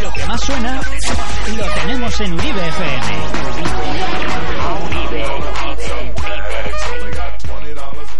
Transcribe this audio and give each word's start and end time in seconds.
Lo 0.00 0.12
que 0.12 0.26
más 0.26 0.40
suena 0.40 0.80
lo 1.56 1.64
tenemos 1.80 2.20
en 2.20 2.32
Uribe 2.34 2.68
FM. 2.68 3.02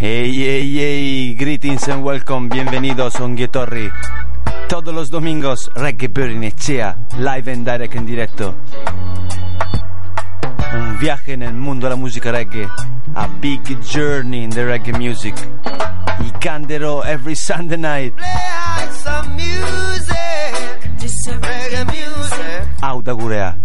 Hey, 0.00 0.32
hey, 0.36 0.76
hey, 0.76 1.34
greetings 1.34 1.88
and 1.88 2.04
welcome, 2.04 2.48
bienvenidos 2.48 3.16
a 3.20 3.24
Onghetorri. 3.24 3.90
Todos 4.68 4.92
los 4.92 5.10
domingos, 5.10 5.70
Reggae 5.74 6.10
Echea, 6.46 6.96
live 7.18 7.52
and 7.52 7.68
direct 7.68 7.94
en 7.94 8.06
directo. 8.06 8.54
Un 10.74 10.98
viaje 10.98 11.34
en 11.34 11.42
el 11.42 11.54
mundo 11.54 11.86
de 11.86 11.90
la 11.90 11.96
música 11.96 12.32
reggae, 12.32 12.68
a 13.14 13.26
big 13.40 13.60
journey 13.82 14.42
in 14.42 14.50
the 14.50 14.64
reggae 14.64 14.92
music. 14.92 15.34
Y 16.20 16.30
Candero 16.40 17.04
every 17.04 17.34
Sunday 17.34 17.78
night. 17.78 18.14
Auda 22.80 23.12
Gurea, 23.12 23.56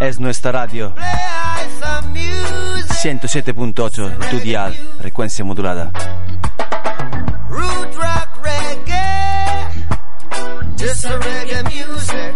es 0.00 0.18
nuestra 0.20 0.52
radio. 0.52 0.92
107.8 3.02 4.30
tu 4.30 4.38
dial, 4.40 4.74
frecuencia 4.98 5.44
modulada. 5.44 5.90
Root 7.48 7.94
rock 7.96 8.42
reggae, 8.42 9.70
just 10.76 11.06
a 11.06 11.18
reggae 11.18 11.62
music. 11.64 12.34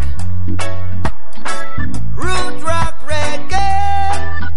Root 2.17 2.63
rock 2.63 2.95
reggae, 3.07 4.51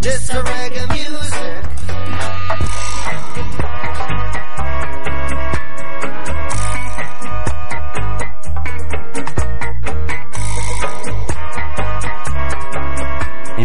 just 0.00 0.30
a 0.30 0.42
reggae 0.42 0.71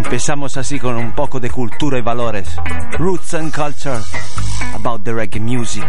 Empezamos 0.08 0.56
así 0.56 0.80
con 0.80 0.96
un 0.96 1.12
poco 1.12 1.38
de 1.42 1.50
cultura 1.50 1.98
y 1.98 2.02
valores. 2.02 2.48
Roots 2.98 3.34
and 3.34 3.54
culture 3.54 4.00
about 4.74 5.04
the 5.04 5.14
reggae 5.14 5.42
music. 5.42 5.84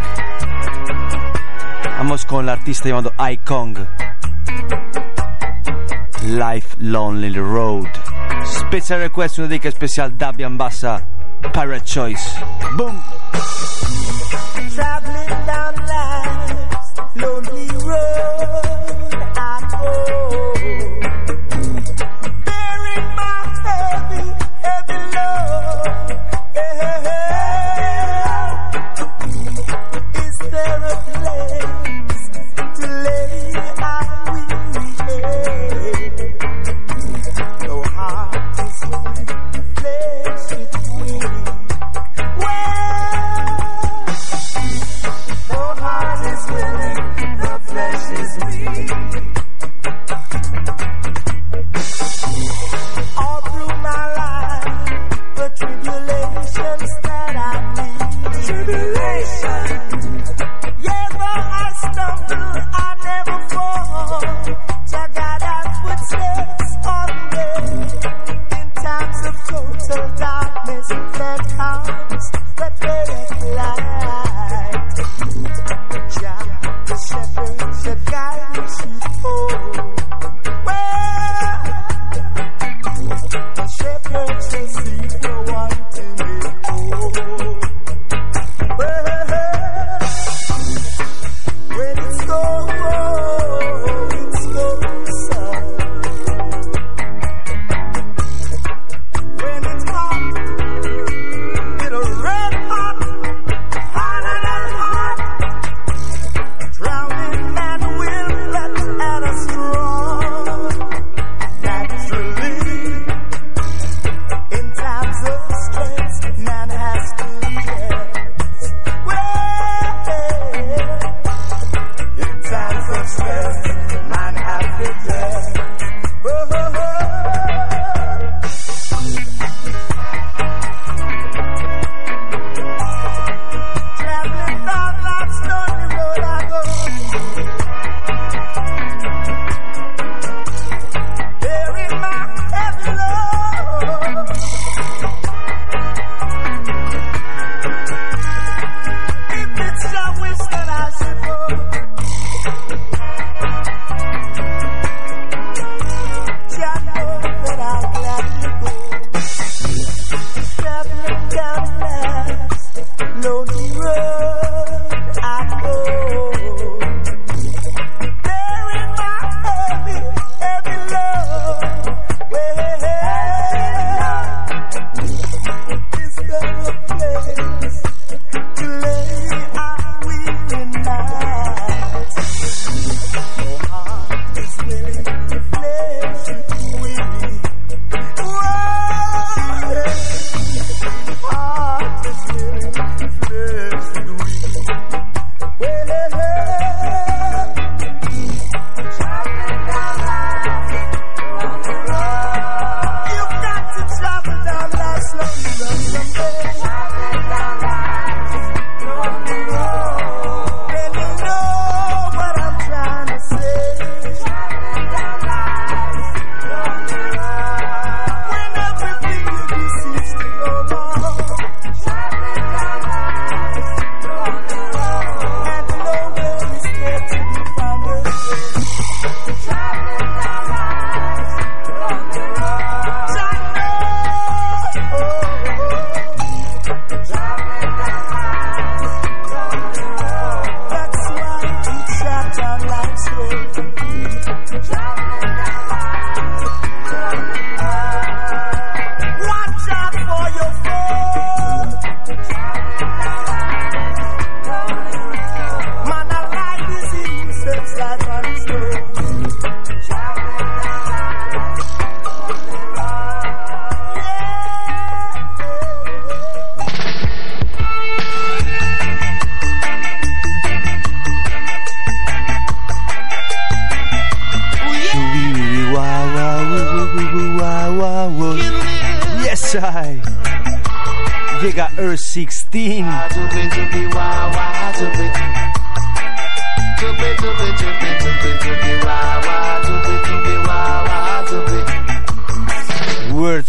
Vamos 1.97 2.25
con 2.25 2.43
el 2.43 2.49
artista 2.49 2.89
llamado 2.89 3.13
Icong. 3.17 3.77
Life 6.23 6.75
Lonely 6.79 7.39
Road. 7.39 7.87
Special 8.43 8.99
request, 8.99 9.39
una 9.39 9.47
dedica 9.47 9.69
especial 9.69 10.17
Dabian 10.17 10.57
Bassa. 10.57 11.01
Pirate 11.53 11.85
Choice. 11.85 12.41
Boom! 12.75 13.01
Traveling 14.75 15.45
down 15.45 15.75
life's 15.87 17.15
lonely 17.15 17.67
road, 17.85 18.28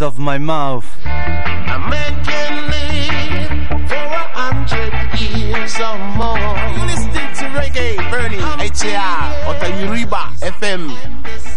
of 0.01 0.17
my 0.17 0.37
mouth. 0.37 0.85
A 1.05 1.07
man 1.07 2.23
can 2.25 2.69
live 2.71 3.89
for 3.89 3.95
a 3.95 4.27
hundred 4.33 4.93
years 5.19 5.79
or 5.79 5.97
more. 6.17 6.37
You 6.75 6.85
listening 6.85 7.33
to 7.39 7.45
Reggae, 7.59 7.97
Bernie, 8.09 8.37
HAR, 8.37 9.49
Ota 9.49 9.65
Uribe 9.81 10.23
FM 10.41 10.89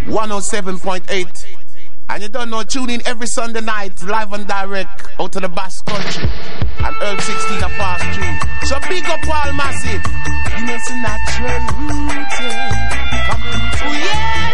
107.8. 0.07 1.45
And 2.11 2.23
you 2.23 2.29
don't 2.29 2.51
know, 2.51 2.63
tune 2.63 2.91
in 2.91 3.07
every 3.07 3.27
Sunday 3.27 3.61
night, 3.63 4.03
live 4.03 4.33
and 4.33 4.47
direct, 4.47 5.09
out 5.19 5.35
of 5.37 5.43
the 5.43 5.49
Basque 5.49 5.87
Country. 5.87 6.29
And 6.85 6.97
Earl 7.03 7.19
16 7.19 7.59
a 7.63 7.69
past 7.71 8.05
two. 8.15 8.67
So 8.67 8.79
big 8.89 9.05
up 9.07 9.27
all 9.27 9.53
massive. 9.55 10.05
You 10.59 10.67
know, 10.67 10.75
it's 10.75 10.91
a 10.91 10.97
natural 10.97 11.61
routine 12.13 12.71
coming. 13.27 13.55
on. 13.55 13.71
Oh, 13.85 14.03
yeah! 14.05 14.54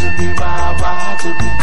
to 0.00 0.10
be 0.16 0.26
my, 0.40 0.72
my, 0.80 1.16
to 1.20 1.28
be 1.38 1.59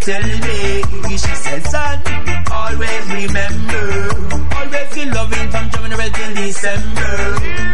tell 0.00 0.22
me. 0.22 0.82
She 1.10 1.34
said, 1.44 1.62
son, 1.66 1.96
always 2.50 3.04
remember. 3.12 3.84
Always 4.56 4.88
be 4.94 5.04
loving 5.10 5.48
from 5.50 5.66
January 5.70 6.10
till 6.10 6.34
December. 6.34 7.14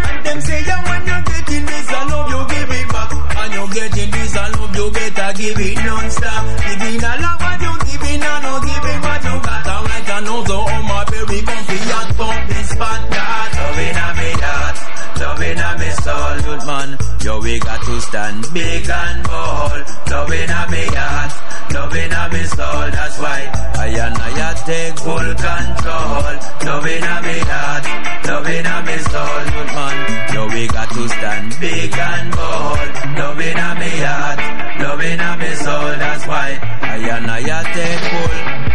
And 0.07 0.27
them 0.27 0.41
say, 0.41 0.61
yeah, 0.67 0.83
when 0.89 1.07
you're 1.07 1.23
getting 1.23 1.67
this, 1.67 1.89
I 1.89 2.03
love 2.11 2.29
you, 2.31 2.41
give 2.55 2.71
it 2.71 2.89
back. 2.89 3.11
And 3.37 3.55
you're 3.55 3.69
getting 3.69 4.11
this, 4.11 4.37
I 4.37 4.49
love 4.51 4.77
you, 4.77 4.91
better 4.91 5.33
give 5.39 5.61
it 5.61 5.77
non-stop. 5.85 6.43
Giving 6.67 7.05
a 7.05 7.13
love 7.23 7.41
what 7.41 7.61
you 7.63 7.73
giving, 7.87 8.23
and 8.23 8.43
no 8.43 8.53
giving 8.61 9.01
what 9.07 9.23
you 9.25 9.37
got. 9.47 9.67
I'm 9.67 9.85
like 9.85 10.09
a 10.09 10.19
nose 10.27 10.51
on 10.51 10.85
my 10.87 11.05
comfy 11.47 11.79
and 11.79 12.17
pump 12.17 12.49
this 12.49 12.69
spot. 12.71 13.01
That 13.11 13.51
loving 13.57 13.97
a 13.97 14.09
me 14.19 14.31
heart, 14.43 14.77
loving 15.21 15.59
a 15.59 15.71
me 15.79 15.91
soul, 16.05 16.37
good 16.47 16.63
man. 16.67 16.91
Yo, 17.25 17.41
we 17.41 17.59
got 17.59 17.81
to 17.85 18.01
stand 18.01 18.47
big 18.53 18.89
and 18.91 19.23
bold. 19.27 19.83
Loving 20.11 20.51
a 20.51 20.63
me 20.71 20.85
heart, 20.95 21.33
loving 21.75 22.13
a 22.13 22.29
me 22.33 22.43
soul. 22.45 22.91
That's 22.91 23.19
why 23.19 23.41
I 23.75 23.87
and 23.89 24.17
I 24.17 24.37
take 24.67 24.99
full 24.99 25.31
control. 25.47 26.35
Loving 26.67 27.03
a 27.03 27.17
me 27.27 27.39
heart, 27.51 27.85
loving 28.27 28.67
a 28.67 28.77
me 28.87 28.99
soul, 29.11 29.43
good 29.55 29.71
man. 29.77 30.35
Yo, 30.35 30.47
we 30.49 30.67
got 30.67 30.89
to 30.91 31.09
stand 31.09 31.57
big 31.61 31.95
and 31.95 32.31
bold. 32.35 32.95
Loving 33.19 33.59
a 33.67 33.71
me 33.81 33.93
heart, 34.03 34.41
loving 34.81 35.21
a 35.21 35.31
me 35.39 35.55
soul. 35.55 35.93
That's 36.03 36.27
why 36.27 36.59
I 36.83 36.97
and 37.17 37.31
I 37.31 37.63
take 37.73 38.01
full. 38.11 38.66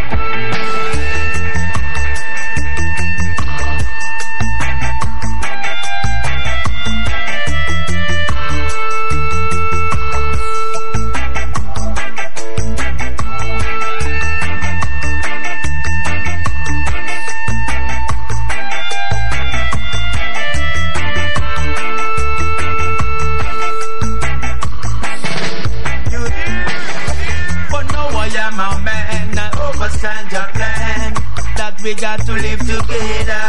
We 31.83 31.93
got 31.95 32.19
to 32.25 32.33
live 32.33 32.59
together. 32.59 33.45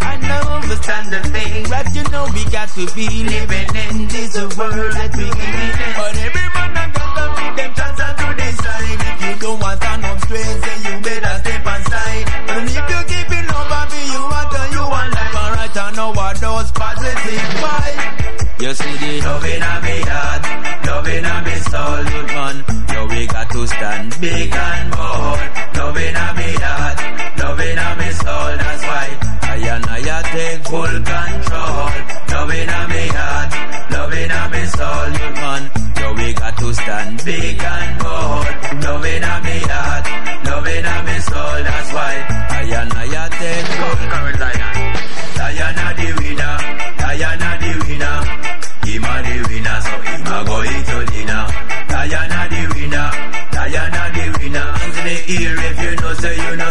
And 0.00 0.24
I 0.26 0.60
understand 0.60 1.12
the 1.12 1.20
thing 1.32 1.64
that 1.70 1.86
you 1.94 2.04
know 2.12 2.26
we 2.34 2.44
got 2.50 2.68
to 2.76 2.84
be 2.92 3.08
living 3.24 3.70
in 3.88 4.08
this 4.08 4.36
world 4.56 4.92
that 4.96 5.12
we 5.16 5.24
live 5.24 5.76
in. 5.80 5.92
But 5.96 6.14
every 6.20 6.48
man 6.52 6.76
and 6.76 6.92
girl 6.92 7.14
to 7.16 7.40
give 7.40 7.56
them 7.56 7.72
chance 7.72 8.00
to 8.00 8.28
decide. 8.36 9.00
If 9.00 9.18
you 9.24 9.34
don't 9.40 9.60
want 9.60 9.76
stand 9.80 10.04
up 10.04 10.18
straight, 10.20 10.60
then 10.60 10.78
you 10.84 10.94
better 11.00 11.34
step 11.40 11.64
aside. 11.64 12.26
And 12.52 12.64
if 12.68 12.84
you 12.90 13.00
keep 13.08 13.28
it 13.32 13.44
love 13.48 13.72
and 13.72 13.88
be 13.90 14.00
you 14.12 14.22
want 14.28 14.48
to 14.50 14.62
you 14.76 14.84
want 14.84 15.10
life. 15.14 15.34
Alright, 15.40 15.76
I 15.76 15.86
know 15.96 16.10
what 16.12 16.36
those 16.40 16.70
positive 16.72 17.48
vibes. 17.64 18.60
You 18.60 18.72
see 18.76 18.96
the 19.00 19.12
loving 19.24 19.62
of 19.62 19.80
me 19.84 19.96
heart, 20.04 20.44
loving 20.84 21.24
of 21.24 21.40
me 21.48 21.56
soul, 21.64 22.04
man. 22.28 22.56
Yo, 22.92 23.00
we 23.08 23.26
got 23.26 23.48
to 23.50 23.66
stand 23.66 24.10
big 24.20 24.52
and 24.52 24.90
bold. 24.92 25.40
Loving 25.80 26.16
of 26.16 26.36
me 26.36 26.50
heart, 26.60 27.19
loving 27.60 27.78
of 27.78 27.98
me 27.98 28.10
soul. 28.12 28.56
That's 28.56 28.82
why 28.84 29.06
I 29.42 29.56
and 29.74 29.86
I 29.86 30.22
take 30.32 30.64
full 30.64 30.96
control. 31.10 31.90
Loving 32.32 32.70
of 32.78 32.88
me 32.88 33.04
heart, 33.16 33.50
loving 33.92 34.30
of 34.30 34.52
me 34.52 34.64
soul, 34.76 35.06
good 35.18 35.34
man. 35.42 35.62
Yo, 36.00 36.12
we 36.14 36.32
got 36.32 36.56
to 36.58 36.74
stand 36.74 37.22
big 37.24 37.62
and 37.62 37.98
bold. 38.02 38.46
Loving 38.84 39.24
of 39.24 39.44
me 39.44 39.58
heart, 39.70 40.06
loving 40.46 40.86
of 40.86 41.04
me 41.06 41.18
soul. 41.20 41.58
That's 41.68 41.92
why 41.92 42.12
I 42.50 42.62
and 42.80 42.92
I 42.92 43.28
take 43.28 43.66
full 43.76 43.96
control. 44.08 44.79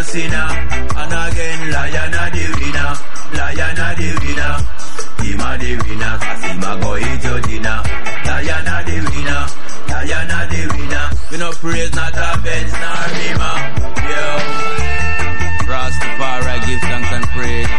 Sinner. 0.09 0.49
And 0.97 1.13
again, 1.13 1.69
Diana 1.69 2.33
the 2.33 2.45
winner, 2.57 2.91
Diana 3.37 3.87
the 3.93 4.09
winner. 4.25 4.57
Him 5.21 5.41
a 5.41 5.51
the 5.61 5.71
winner, 5.85 6.15
cause 6.17 6.43
him 6.49 6.63
a 6.65 6.71
go 6.81 6.97
eat 6.97 7.23
your 7.23 7.39
dinner. 7.45 7.79
Diana 8.25 8.75
the 8.89 8.97
winner, 9.05 9.43
Diana 9.85 10.39
the 10.49 10.61
winner. 10.73 11.05
You 11.29 11.37
know 11.37 11.51
praise 11.61 11.93
not 11.93 12.17
a 12.17 12.41
bench 12.41 12.73
nor 12.73 13.05
rima. 13.17 13.51
Yo, 14.09 14.25
Rastafari 15.69 16.57
give 16.65 16.81
thanks 16.89 17.11
and 17.13 17.25
praise. 17.37 17.73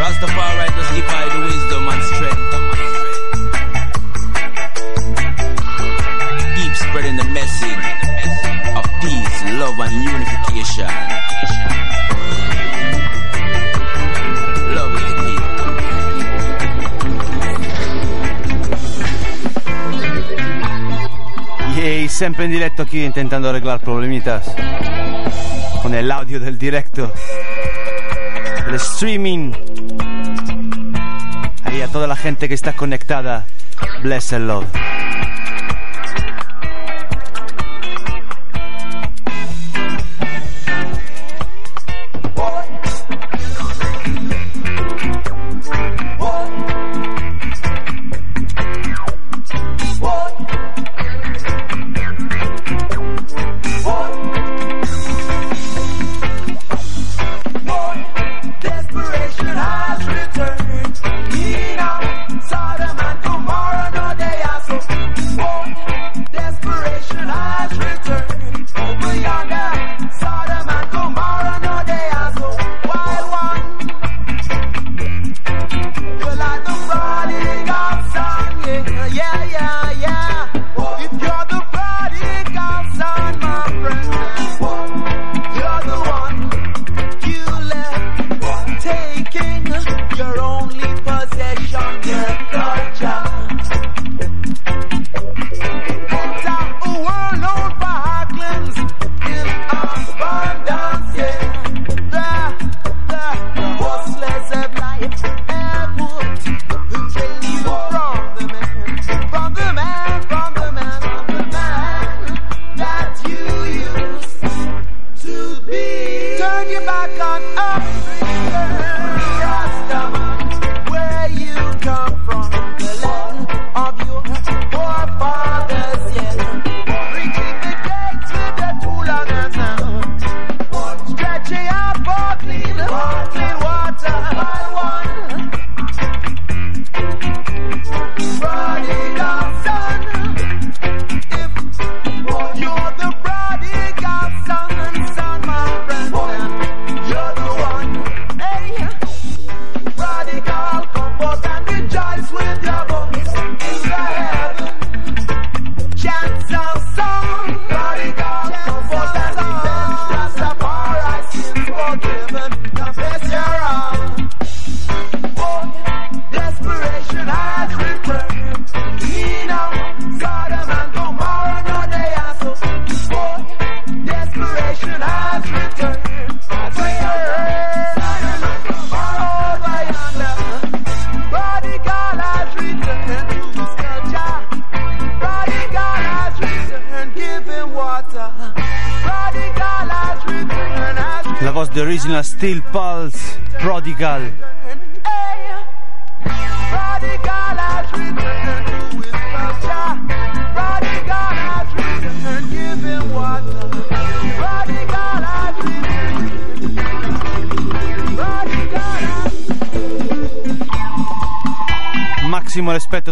Rastafari 0.00 0.66
just 0.72 0.90
give 0.96 1.08
I 1.08 1.24
the 1.32 1.40
wisdom 1.44 1.84
and 1.92 2.02
strength. 2.08 2.52
Keep 6.56 6.74
spreading 6.76 7.16
the 7.16 7.24
message 7.24 8.03
love, 9.52 9.78
and 9.80 10.04
unification. 10.04 10.86
Love. 14.74 15.14
Yay, 21.76 22.08
sempre 22.08 22.44
in 22.44 22.52
directo 22.52 22.82
aquí 22.82 23.04
intentando 23.04 23.48
arreglar 23.48 23.80
problemitas 23.80 24.54
con 25.82 25.94
el 25.94 26.10
audio 26.10 26.40
del 26.40 26.56
directo, 26.56 27.12
el 28.66 28.74
streaming. 28.76 29.52
Ahí 31.64 31.82
a 31.82 31.88
toda 31.88 32.06
la 32.06 32.16
gente 32.16 32.48
que 32.48 32.54
está 32.54 32.72
conectada, 32.74 33.44
bless 34.02 34.32
and 34.32 34.46
love. 34.46 34.93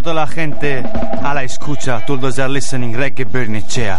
Toda 0.03 0.15
la 0.15 0.27
gente 0.27 0.83
a 1.23 1.33
la 1.33 1.43
escucha. 1.43 2.05
Todos 2.05 2.37
are 2.37 2.51
listening 2.51 2.93
Reggae 2.93 3.23
Bernicea. 3.23 3.97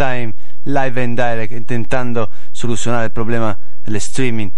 Time, 0.00 0.32
live 0.64 1.04
and 1.04 1.14
direct, 1.14 1.52
intentando 1.52 2.30
solucionar 2.52 3.04
el 3.04 3.10
problema 3.10 3.58
del 3.84 3.96
streaming. 3.96 4.48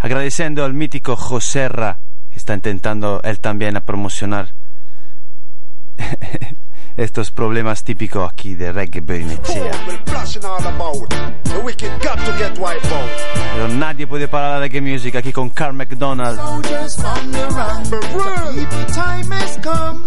Agradeciendo 0.00 0.64
al 0.64 0.74
mítico 0.74 1.14
Joserra, 1.14 2.00
que 2.28 2.36
está 2.36 2.52
intentando 2.52 3.20
él 3.22 3.38
también 3.38 3.76
a 3.76 3.86
promocionar 3.86 4.48
estos 6.96 7.30
problemas 7.30 7.84
típicos 7.84 8.28
aquí 8.28 8.56
de 8.56 8.72
Reggae 8.72 8.98
out. 8.98 9.06
Pero 13.54 13.68
nadie 13.68 14.08
puede 14.08 14.26
parar 14.26 14.54
la 14.54 14.58
reggae 14.62 14.80
music 14.80 15.14
aquí 15.14 15.32
con 15.32 15.50
Carl 15.50 15.74
McDonald. 15.74 16.40
time 18.98 19.30
has 19.30 19.56
come. 19.58 20.04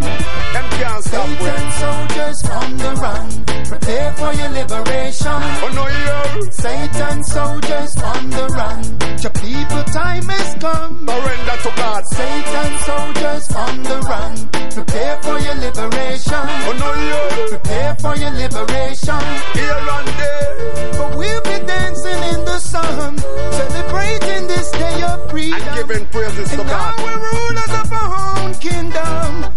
Can't 0.51 1.05
stop 1.05 2.40
on 2.51 2.77
the 2.77 2.91
run. 3.01 3.27
Prepare 3.71 4.11
for 4.13 4.31
your 4.33 4.49
liberation. 4.49 5.41
Oh 5.63 5.71
no, 5.73 5.85
yeah. 5.87 6.39
Satan 6.51 7.23
soldiers 7.23 7.93
on 7.97 8.29
the 8.29 8.45
run. 8.59 8.81
Your 9.23 9.31
people, 9.43 9.83
time 9.95 10.27
has 10.27 10.55
come. 10.59 11.07
Surrender 11.07 11.57
to 11.63 11.71
God. 11.77 12.03
Satan 12.11 12.71
soldiers 12.89 13.45
on 13.55 13.83
the 13.83 13.97
run. 14.11 14.33
Prepare 14.75 15.15
for 15.23 15.37
your 15.39 15.55
liberation. 15.55 16.45
Oh 16.67 16.75
no, 16.83 16.89
yeah. 17.09 17.47
Prepare 17.49 17.95
for 17.95 18.15
your 18.15 18.31
liberation. 18.31 19.21
Here 19.55 19.83
and 19.97 20.07
there. 20.19 20.91
But 20.97 21.17
we'll 21.17 21.41
be 21.41 21.57
dancing 21.65 22.21
in 22.35 22.45
the 22.45 22.59
sun, 22.59 23.17
celebrating 23.17 24.47
this 24.47 24.69
day 24.71 25.01
of 25.03 25.29
freedom. 25.31 25.61
And 25.61 25.75
giving 25.87 26.05
praises 26.07 26.49
to 26.51 26.59
And 26.59 26.69
God. 26.69 26.93
we're 27.03 27.19
rulers 27.31 27.73
of 27.81 27.93
our 27.93 28.45
own 28.45 28.53
kingdom. 28.55 29.50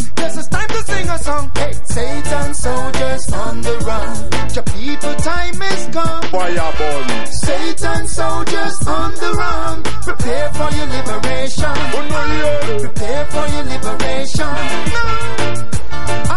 Song. 1.25 1.51
Hey, 1.57 1.73
Satan 1.95 2.55
soldiers 2.55 3.25
on 3.33 3.55
the 3.63 3.77
run. 3.89 4.13
Your 4.55 4.67
people, 4.77 5.15
time 5.31 5.59
has 5.67 5.83
come. 5.97 6.23
Fire 6.35 6.73
burn. 6.79 7.09
Satan 7.47 8.03
soldiers 8.09 8.77
on 8.87 9.11
the 9.23 9.31
run. 9.43 9.77
Prepare 10.09 10.49
for 10.59 10.71
your 10.77 10.89
liberation. 10.97 11.77
Prepare 12.85 13.25
for 13.33 13.47
your 13.55 13.65
liberation. 13.75 14.55
No. 14.97 15.05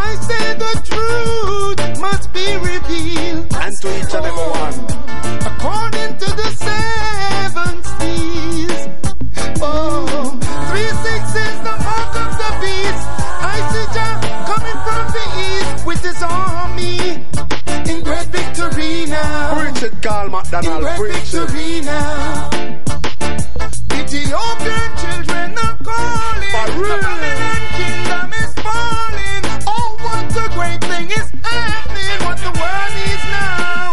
I 0.05 0.09
say 0.29 0.45
the 0.63 0.73
truth 0.89 1.79
must 2.05 2.25
be 2.37 2.47
revealed. 2.71 3.45
And 3.63 3.73
to 3.81 3.87
each 3.99 4.13
and 4.17 4.25
every 4.31 4.49
one. 4.63 4.77
According 5.51 6.11
to 6.21 6.27
the 6.39 6.49
seven 6.63 6.86
great 20.07 20.97
preaching. 20.97 21.47
victory 21.47 21.81
now. 21.81 22.49
Ethiopian 23.91 24.89
children 25.03 25.57
are 25.57 25.77
calling. 25.83 26.53
For 26.55 26.67
real. 26.79 26.95
The 26.95 27.03
Babylon 27.03 27.63
kingdom 27.77 28.33
is 28.33 28.53
falling. 28.65 29.43
Oh, 29.67 29.97
what 30.05 30.31
a 30.31 30.47
great 30.55 30.81
thing 30.83 31.07
is 31.11 31.29
happening. 31.43 32.19
What 32.25 32.37
the 32.37 32.51
world 32.59 32.91
needs 32.95 33.25
now 33.35 33.91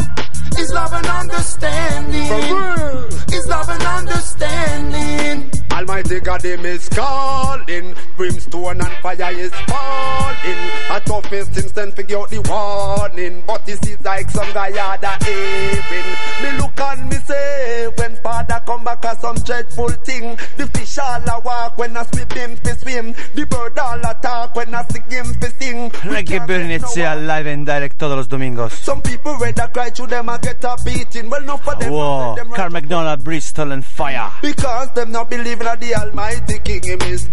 is 0.60 0.72
love 0.72 0.92
and 0.92 1.06
understanding. 1.06 2.28
For 2.28 2.40
real. 2.54 3.08
Is 3.36 3.46
love 3.48 3.68
and 3.68 3.82
understanding. 3.82 5.50
Almighty 5.72 6.20
God, 6.20 6.42
him 6.44 6.64
is 6.64 6.88
calling. 6.90 7.94
Brimstone 8.16 8.80
and 8.80 8.92
fire 9.02 9.32
is 9.32 9.52
falling. 9.66 10.70
A 10.90 11.00
toughest 11.04 11.56
instant 11.56 11.94
figure 11.96 12.18
out 12.18 12.30
the 12.30 12.40
warning. 12.48 13.42
But 13.46 13.64
this 13.66 13.80
is 13.82 14.00
like 14.04 14.30
some 14.30 14.50
guy 14.52 14.70
had 14.70 15.02
a 15.02 15.24
hearing. 15.24 16.10
Me 16.42 16.58
look 16.58 16.80
and 16.80 17.08
me 17.10 17.16
say, 17.16 17.88
when 17.98 18.16
father 18.16 18.62
come 18.66 18.84
back 18.84 19.04
as 19.04 19.20
some 19.20 19.36
dreadful 19.36 19.88
thing. 20.04 20.36
The 20.56 20.66
fish 20.74 20.98
all 20.98 21.20
a 21.28 21.40
walk 21.40 21.78
when 21.78 21.96
I 21.96 22.02
swim 22.04 22.28
him 22.30 22.56
fi 22.56 22.72
swim. 22.74 23.14
The 23.34 23.46
bird 23.46 23.78
all 23.78 23.98
a 23.98 24.14
talk 24.22 24.54
when 24.54 24.74
I 24.74 24.84
sing 24.90 25.02
him 25.10 25.26
fi 25.40 25.48
sing. 25.60 25.90
Reggae 25.90 26.26
can't 26.26 26.46
Berlin 26.46 26.80
no 26.80 26.88
sea 26.88 27.02
one- 27.02 27.26
live 27.26 27.46
and 27.46 27.66
direct 27.66 27.98
todos 27.98 28.16
los 28.16 28.26
domingos. 28.28 28.72
Some 28.74 29.02
people 29.02 29.36
rather 29.38 29.68
cry 29.68 29.90
to 29.90 30.06
them 30.06 30.28
and 30.28 30.42
get 30.42 30.62
a 30.64 30.76
beating. 30.84 31.30
Well, 31.30 31.42
no 31.42 31.56
for 31.56 31.74
them. 31.76 31.90
Whoa, 31.92 32.34
them 32.36 32.50
Carl 32.50 32.70
McDonald, 32.70 33.24
Brimstone 33.24 33.72
and 33.72 33.84
Fire. 33.84 34.30
because 34.42 34.88
them 34.94 35.10
not 35.12 35.30
believing 35.30 35.64
that 35.64 35.80
the 35.80 35.94
Almighty 35.94 36.58
King 36.64 36.82
him 36.82 37.00
is 37.02 37.26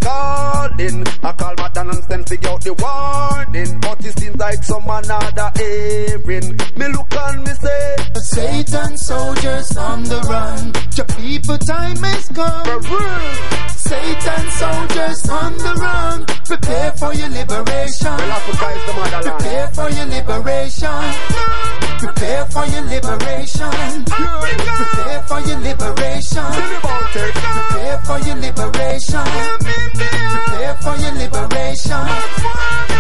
calling. 0.72 1.06
I 1.24 1.32
call 1.34 1.54
my 1.58 1.70
down 1.70 1.90
and 1.90 2.04
send 2.06 2.30
figure 2.30 2.50
out 2.50 2.62
the 2.64 2.74
warning. 2.74 3.80
But 3.80 4.06
it 4.06 4.20
seems 4.20 4.38
like 4.38 4.64
some 4.64 4.84
another 4.88 5.52
hearing. 5.58 6.58
Me 6.76 6.88
look 6.88 7.14
and 7.14 7.44
me 7.44 7.54
say, 7.62 7.96
Satan 8.16 8.98
soldiers 8.98 9.78
on 9.78 10.04
the 10.04 10.20
run. 10.30 10.74
Your 10.96 11.06
people 11.18 11.58
time 11.58 11.98
has 11.98 12.28
come. 12.30 12.66
for 12.66 12.80
real. 12.80 13.70
Satan 13.70 14.50
soldiers 14.52 15.30
on 15.30 15.58
the 15.58 15.74
run. 15.82 16.26
Prepare 16.46 16.92
for 16.94 17.14
your 17.14 17.30
liberation. 17.30 18.16
Well, 18.18 18.32
Africa 18.32 18.68
is 18.76 18.86
the 18.86 18.94
motherland. 18.94 19.40
Prepare 19.40 19.68
for 19.70 19.90
your 19.90 20.06
liberation. 20.06 21.91
Prepare 22.02 22.46
for 22.48 22.66
your 22.66 22.82
liberation. 22.82 23.70
Prepare 24.10 25.22
for 25.30 25.40
your 25.42 25.60
liberation. 25.60 26.50
Tell 26.50 26.78
about 26.82 27.16
it. 27.16 27.34
Prepare 27.38 27.98
for 28.02 28.18
your 28.26 28.38
liberation. 28.42 29.22
Prepare 29.62 30.74
for 30.82 30.96
your 30.98 31.14
liberation. 31.14 32.02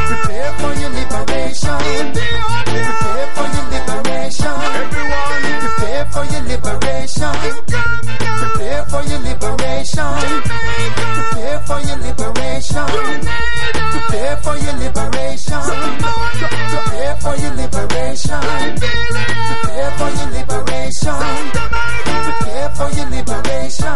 Prepare 0.05 0.53
for 0.61 0.73
your 0.77 0.91
liberation. 0.93 1.81
Prepare 2.69 3.27
for 3.33 3.47
your 3.49 3.65
liberation. 3.73 4.53
Everyone, 4.77 5.49
Prepare 5.65 6.05
for 6.13 6.25
your 6.29 6.43
liberation. 6.45 7.33
Prepare 8.37 8.85
for 8.85 9.01
your 9.01 9.19
liberation. 9.25 10.13
Prepare 11.17 11.59
for 11.65 11.81
your 11.81 11.97
liberation. 12.05 12.85
Prepare 13.97 14.37
for 14.37 14.57
your 14.61 14.77
liberation. 14.77 15.63
Prepare 16.69 17.15
for 17.17 17.35
your 17.35 17.49
liberation. 17.55 17.90
Prepare 18.31 19.91
for 19.99 20.07
your 20.07 20.29
liberation. 20.31 21.19
Prepare 21.51 22.69
for 22.71 22.87
your 22.95 23.09
liberation. 23.11 23.95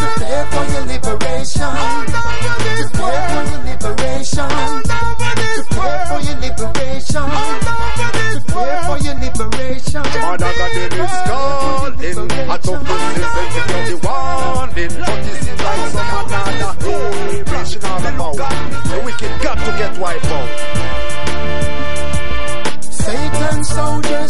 Prepare 0.00 0.46
for 0.50 0.64
your 0.72 0.84
liberation. 0.90 1.70
Prepare 2.10 3.22
for 3.30 3.46
your 3.46 3.62
liberation. 3.70 4.50
Prepare 5.54 6.02
for 6.10 6.18
your 6.26 6.36
liberation. 6.42 7.30
Prepare 8.50 8.82
for 8.82 8.98
your 8.98 9.14
liberation. 9.14 10.02
Mother 10.20 10.52
God 10.58 10.70
them 10.74 10.92
is 10.98 11.14
calling. 11.30 11.94
I 12.50 12.58
took 12.58 12.82
this 12.82 13.02
and 13.14 13.30
figure 13.30 13.62
out 13.62 13.86
the 13.86 13.96
warning. 14.02 14.92
But 15.06 15.18
this 15.22 15.40
is 15.46 15.54
like 15.60 15.86
some 15.94 16.10
another 16.18 16.72
hearing. 16.82 17.44
Preaching 17.46 17.84
all 17.84 18.02
about. 18.06 18.34
The 18.90 18.98
wicked 19.04 19.32
got 19.40 19.56
to 19.58 19.70
get 19.78 19.92
wiped 20.00 20.26
out. 20.26 20.59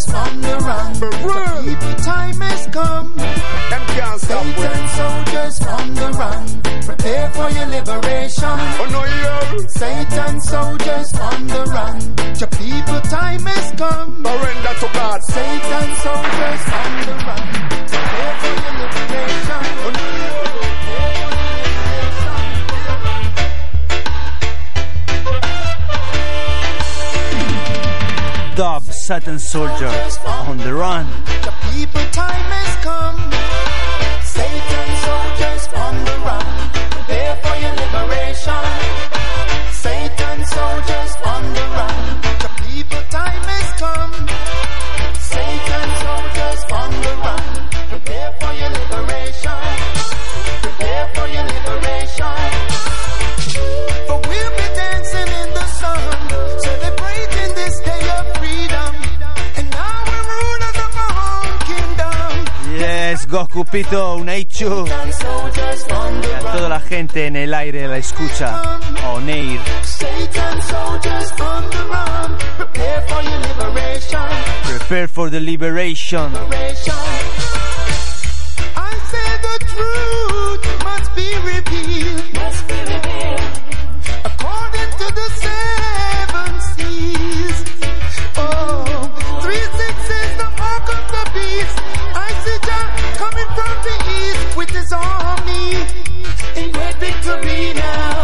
Soldiers 0.01 0.09
on 0.09 0.41
the 0.43 0.57
run. 0.57 1.65
The 1.65 1.71
people 1.71 1.95
time 2.05 2.41
has 2.41 2.67
come. 2.69 3.17
Them 3.17 3.85
can't 3.95 4.21
stop 4.21 4.45
Satan 4.45 4.89
soldiers 4.89 5.61
on 5.61 5.95
the 5.95 6.09
run. 6.19 6.63
Prepare 6.87 7.31
for 7.31 7.51
your 7.51 7.67
liberation. 7.67 8.59
Oh 8.81 8.89
no, 8.91 9.05
yeah. 9.05 9.67
Satan 9.69 10.41
soldiers 10.41 11.15
on 11.15 11.47
the 11.47 11.65
run. 11.75 12.01
Your 12.41 12.49
people 12.49 13.01
time 13.11 13.45
has 13.47 13.73
come. 13.77 14.25
Surrender 14.25 14.75
to 14.81 14.89
God. 14.95 15.21
Satan 15.29 15.89
soldiers 16.05 16.65
on 16.81 16.93
the 17.07 17.15
run. 17.27 17.45
Prepare 17.91 18.35
for 18.41 18.55
your 18.63 18.75
liberation. 18.81 19.63
Oh 19.85 19.91
no, 19.97 20.01
yeah. 20.01 20.61
Dub, 28.57 28.83
Satan 29.11 29.41
Soldier, 29.41 29.89
on 30.47 30.57
the 30.59 30.73
run. 30.73 31.05
The 31.43 31.53
people 31.73 32.01
time 32.13 32.47
has 32.55 32.77
come. 32.85 33.19
Satan 34.23 34.89
soldiers 35.03 35.67
on 35.75 35.95
the 36.05 36.17
run. 36.23 36.71
Prepare 36.93 37.35
for 37.43 37.57
your 37.59 37.75
liberation. 37.75 38.60
Goku 63.31 63.65
Pito, 63.65 64.17
Unaichu. 64.17 64.85
Y 64.87 64.91
a 64.91 66.53
toda 66.53 66.69
la 66.69 66.81
gente 66.81 67.27
en 67.27 67.37
el 67.37 67.55
aire 67.55 67.87
la 67.87 67.99
escucha. 67.99 68.81
Oneir. 69.15 69.61
Prepare 74.65 75.07
for 75.07 75.31
the 75.31 75.39
liberation. 75.39 76.35
I 78.77 78.93
say 79.11 79.39
the 79.47 79.59
truth 79.65 80.65
must 80.83 81.15
be 81.15 81.33
revealed. 81.45 82.37
According 84.25 84.91
to 84.99 85.07
the 85.15 85.29
to 97.31 97.41
be 97.43 97.73
now. 97.75 98.20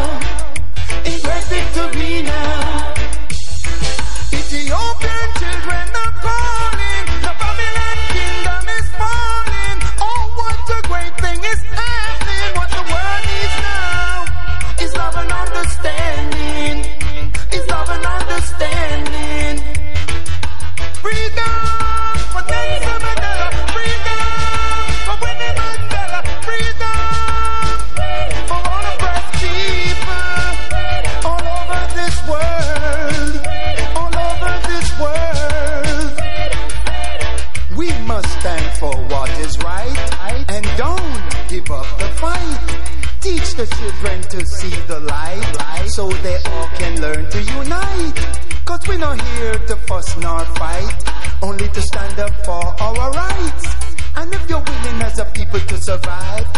Survive, 55.86 56.55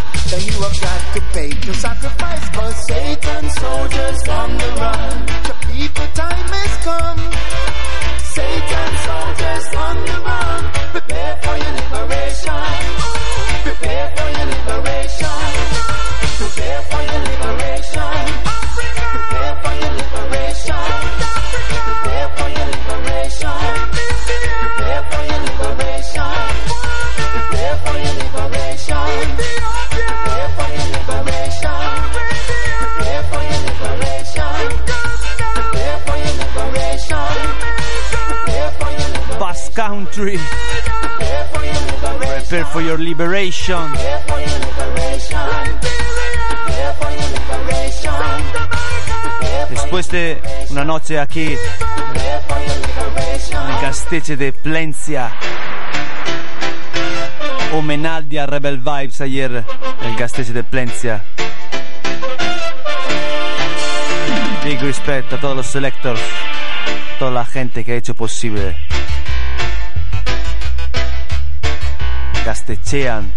Prepare 40.18 40.42
for 42.72 42.83
your 42.83 42.98
liberation. 42.98 43.92
Después 49.70 50.11
de 50.11 50.42
una 50.70 50.85
noche 50.85 51.20
aquí 51.20 51.44
en 51.44 51.59
el 53.70 53.81
Castello 53.81 54.37
de 54.37 54.52
Plencia. 54.52 55.31
Homenaje 57.72 58.40
a 58.40 58.46
Rebel 58.46 58.78
Vibes 58.78 59.20
ayer 59.20 59.64
en 60.02 60.11
el 60.11 60.16
Castello 60.16 60.52
de 60.52 60.64
Plencia. 60.64 61.22
Big 64.64 64.81
respect 64.81 65.33
a 65.33 65.40
todos 65.40 65.57
los 65.57 65.68
selectors, 65.68 66.20
toda 67.20 67.31
la 67.31 67.44
gente 67.44 67.85
que 67.85 67.92
ha 67.92 67.96
hecho 67.96 68.16
posible. 68.16 68.76
Castechean, 72.49 73.31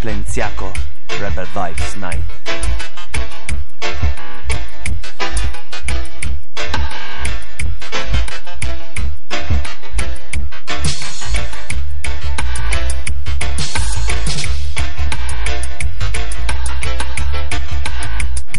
Plenciaco, 0.00 0.72
Rebel 1.20 1.44
Vibes 1.46 1.96
Night. 1.96 2.22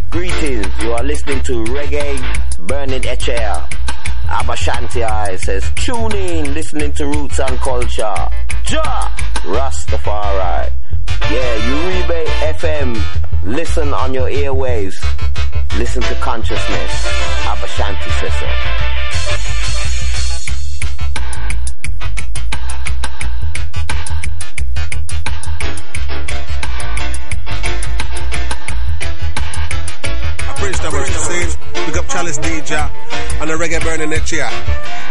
Greetings, 0.10 0.68
you 0.82 0.92
are 0.92 1.04
listening 1.04 1.42
to 1.44 1.64
Reggae 1.64 2.68
Burning 2.68 3.04
Echea. 3.04 3.77
Abashanti 4.28 5.04
I 5.04 5.36
says, 5.38 5.64
tune 5.76 6.14
in, 6.16 6.54
listening 6.54 6.92
to 6.94 7.06
Roots 7.06 7.40
and 7.40 7.58
Culture. 7.60 8.16
Ja! 8.70 9.10
Rastafari. 9.44 10.72
Yeah, 11.32 11.60
Uribe 11.72 12.26
FM, 12.60 13.44
listen 13.44 13.94
on 13.94 14.14
your 14.14 14.30
airwaves. 14.30 14.96
Listen 15.78 16.02
to 16.02 16.16
consciousness. 16.16 17.08
Abashanti 17.46 18.20
says 18.20 18.34
so. 18.40 18.48
Prince 30.58 31.17
Scene, 31.28 31.52
big 31.86 31.98
up 31.98 32.08
Chalice 32.08 32.38
DJ 32.40 32.90
on 33.42 33.48
the 33.48 33.54
reggae 33.54 33.82
burning 33.84 34.10
next 34.10 34.32
year. 34.32 34.50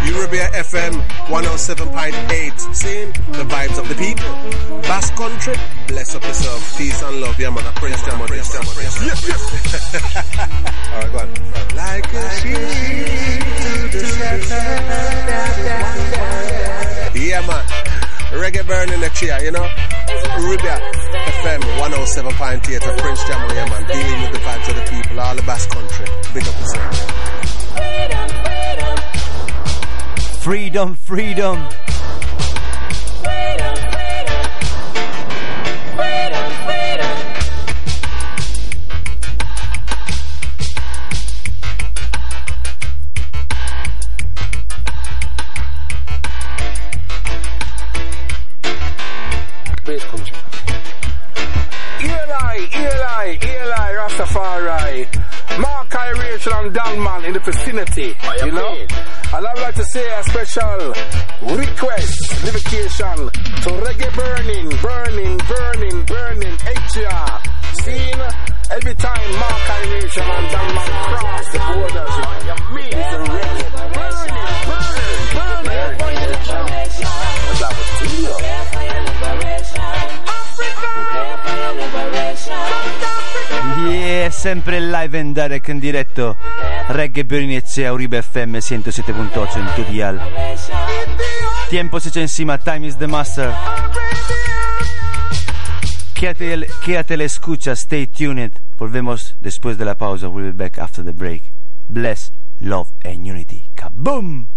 Uribe 0.04 0.48
FM 0.52 0.94
107.8, 1.28 2.74
seeing 2.74 3.12
the 3.32 3.44
vibes 3.44 3.78
of 3.78 3.88
the 3.88 3.94
people. 3.94 4.24
Bass 4.82 5.10
country, 5.10 5.54
bless 5.88 6.14
up 6.14 6.22
yourself, 6.24 6.78
peace 6.78 7.02
and 7.02 7.20
love, 7.20 7.38
yeah 7.38 7.50
man, 7.50 7.66
I 7.66 7.72
Prince 7.72 8.02
Prince 8.02 8.52
Double 8.52 8.72
Prince. 8.72 8.96
Yeah, 9.04 9.14
yeah. 9.28 9.36
Alright, 10.94 11.12
go 11.12 11.18
on. 11.18 11.28
Like 11.76 12.12
a 12.14 12.30
sheep 12.40 12.56
to 13.92 13.98
the 13.98 14.08
Yeah 17.28 17.46
man, 17.46 17.64
reggae 18.32 18.66
burning 18.66 19.00
next 19.00 19.22
year, 19.22 19.38
you 19.42 19.50
know? 19.50 19.66
Uribe 20.38 20.80
FM 21.42 21.60
107.8 21.60 22.90
of 22.90 22.96
Prince 22.98 23.24
Jamal, 23.24 23.54
yeah 23.54 23.66
man, 23.68 23.86
dealing 23.86 24.22
with 24.22 24.32
the 24.32 24.38
vibes 24.38 24.68
of 24.68 24.76
the 24.76 24.82
people, 24.90 25.20
all 25.20 25.34
the 25.34 25.42
Bass 25.42 25.66
country. 25.66 26.06
Big 26.34 26.46
up 26.46 26.60
yourself. 26.60 26.96
Freedom, 30.42 30.94
freedom. 30.94 31.56
Bass 31.58 32.25
Rastafari. 54.16 55.60
Mark 55.60 55.94
I, 55.94 56.10
Rachel 56.10 56.52
and 56.54 56.74
Dalman 56.74 57.24
in 57.26 57.32
the 57.34 57.40
vicinity. 57.40 58.14
You 58.44 58.52
know? 58.52 58.86
And 59.34 59.46
I 59.46 59.52
would 59.54 59.62
like 59.62 59.74
to 59.74 59.84
say 59.84 60.06
a 60.08 60.22
special 60.24 60.94
request, 61.54 62.18
livication 62.44 63.30
to 63.62 63.70
reggae 63.84 64.14
burning, 64.16 64.68
burning, 64.80 65.38
burning, 65.38 66.04
burning, 66.04 66.54
HR. 66.54 67.40
Seen 67.82 68.18
every 68.70 68.94
time 68.94 69.30
Mark 69.38 69.70
I, 69.70 69.84
Rachel 69.92 70.22
and 70.22 70.48
Dalman 70.48 70.92
cross 71.04 71.52
the 71.52 71.58
borders. 71.58 72.16
It's 72.88 73.12
a 73.12 73.20
reggae 73.28 73.70
burning, 73.92 74.36
burning, 75.34 75.68
burning. 75.68 76.16
As 77.48 77.62
I 77.62 77.68
was 77.68 77.88
telling 77.98 78.85
Yeah, 84.26 84.32
sempre 84.32 84.80
live 84.80 85.14
and 85.20 85.36
direct 85.36 85.68
in 85.68 85.78
diretto. 85.78 86.36
Reggae 86.88 87.22
Bernice 87.24 87.86
a 87.86 87.92
Uribe 87.92 88.18
FM 88.18 88.58
107.8 88.58 89.56
en 89.56 89.74
tu 89.76 89.84
dial. 89.84 90.20
Tiempo 91.70 92.00
se 92.00 92.08
echa 92.08 92.22
encima, 92.22 92.58
time 92.58 92.88
is 92.88 92.96
the 92.96 93.06
master. 93.06 93.52
Quédate, 96.12 96.52
el- 96.54 96.66
quédate 96.84 97.16
la 97.16 97.22
escucha, 97.22 97.76
stay 97.76 98.08
tuned. 98.08 98.60
Volvemos 98.76 99.36
después 99.40 99.78
de 99.78 99.84
la 99.84 99.94
pausa, 99.94 100.28
we'll 100.28 100.52
be 100.52 100.64
back 100.64 100.78
after 100.78 101.04
the 101.04 101.12
break. 101.12 101.44
Bless, 101.88 102.32
love 102.58 102.88
and 103.04 103.28
unity. 103.28 103.70
Kaboom! 103.76 104.48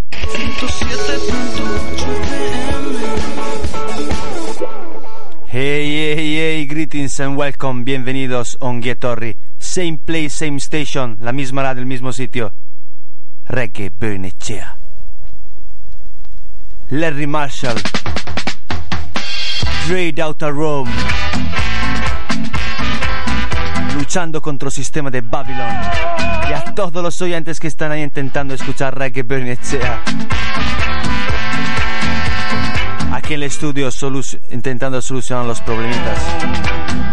Hey, 5.51 6.15
hey, 6.15 6.35
hey, 6.35 6.65
greetings 6.67 7.19
and 7.19 7.35
welcome, 7.35 7.83
bienvenidos 7.83 8.55
on 8.61 8.81
Torri. 8.81 9.35
Same 9.69 9.99
place, 9.99 10.31
same 10.31 10.57
station, 10.57 11.19
la 11.21 11.31
misma 11.31 11.61
radio, 11.61 11.81
el 11.81 11.85
mismo 11.85 12.11
sitio. 12.11 12.55
Reggae 13.45 13.91
Bernechea. 13.95 14.75
Larry 16.89 17.27
Marshall. 17.27 17.79
Trade 19.85 20.19
Outer 20.23 20.51
Rome. 20.51 20.89
Luchando 23.95 24.41
contra 24.41 24.69
el 24.69 24.73
sistema 24.73 25.11
de 25.11 25.21
Babylon. 25.21 25.75
Y 26.49 26.53
a 26.53 26.73
todos 26.73 27.03
los 27.03 27.21
oyentes 27.21 27.59
que 27.59 27.67
están 27.67 27.91
ahí 27.91 28.01
intentando 28.01 28.55
escuchar 28.55 28.97
Reggae 28.97 29.21
Bernechea. 29.21 30.01
Aquí 33.11 33.35
en 33.35 33.41
el 33.41 33.43
estudio 33.43 33.89
intentando 34.49 34.99
solucionar 34.99 35.45
los 35.45 35.61
problemitas. 35.61 37.08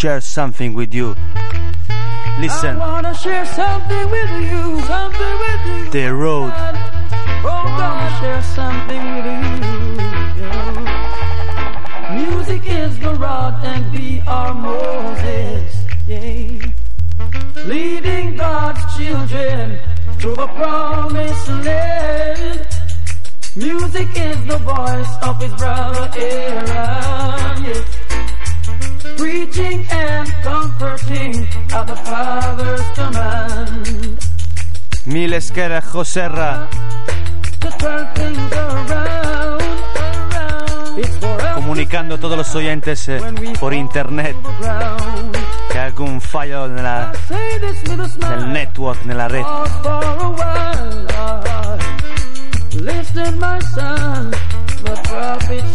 Share 0.00 0.20
something 0.22 0.72
with 0.72 0.94
you. 0.94 1.14
I 1.18 2.38
Listen, 2.40 2.78
wanna 2.78 3.14
share 3.14 3.44
something 3.44 4.10
with 4.10 4.30
you, 4.50 4.80
something 4.86 5.34
with 5.44 5.66
you. 5.66 5.90
The 5.90 6.14
Road. 6.14 6.52
Oh 7.44 7.64
God, 7.76 8.20
share 8.20 8.42
something 8.42 9.02
with 9.14 9.26
you. 9.26 9.40
Music 12.16 12.62
is 12.64 12.98
the 12.98 13.14
rod 13.14 13.62
and 13.62 13.89
es 35.40 35.52
que 35.52 35.62
eres 35.62 35.84
Joserra. 35.86 36.68
Comunicando 41.54 42.16
a 42.16 42.18
todos 42.18 42.36
los 42.36 42.54
oyentes 42.54 43.08
eh, 43.08 43.20
por 43.58 43.72
internet 43.72 44.36
que 45.72 45.78
hay 45.78 45.86
algún 45.86 46.20
fallo 46.20 46.66
en 46.66 46.82
la, 46.82 47.12
del 48.28 48.52
network, 48.52 49.00
en 49.06 49.16
la 49.16 49.28
red. 49.28 49.44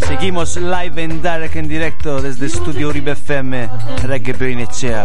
Seguimos 0.06 0.56
live 0.56 1.02
en 1.02 1.20
direct 1.20 1.56
en 1.56 1.68
directo 1.68 2.22
desde 2.22 2.48
Studio 2.48 2.90
Uribe 2.90 3.12
FM, 3.12 3.68
Reggae 4.04 4.32
Brinechea. 4.32 5.04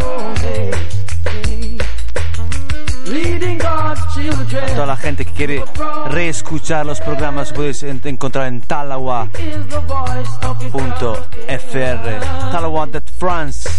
Leading 3.12 3.58
Toda 4.76 4.86
la 4.86 4.98
gente 4.98 5.26
que 5.26 5.32
quiere 5.34 5.64
reescuchar 6.10 6.86
los 6.86 7.00
programas 7.02 7.52
en- 7.84 8.02
encontrar 8.04 8.48
en 8.48 8.62
talawa.fr, 8.62 9.32
talawa 12.52 12.86
de 12.88 13.02
France. 13.02 13.70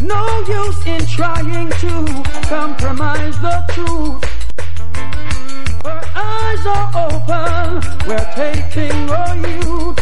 No 0.00 0.42
use 0.46 0.86
in 0.86 1.06
trying 1.06 1.70
to 1.70 2.22
compromise 2.48 3.38
the 3.40 3.64
truth. 3.72 4.24
Our 5.84 6.02
eyes 6.14 6.66
are 6.66 6.90
open, 7.06 8.08
we're 8.08 8.30
taking 8.34 9.10
our 9.10 9.36
youth 9.36 9.98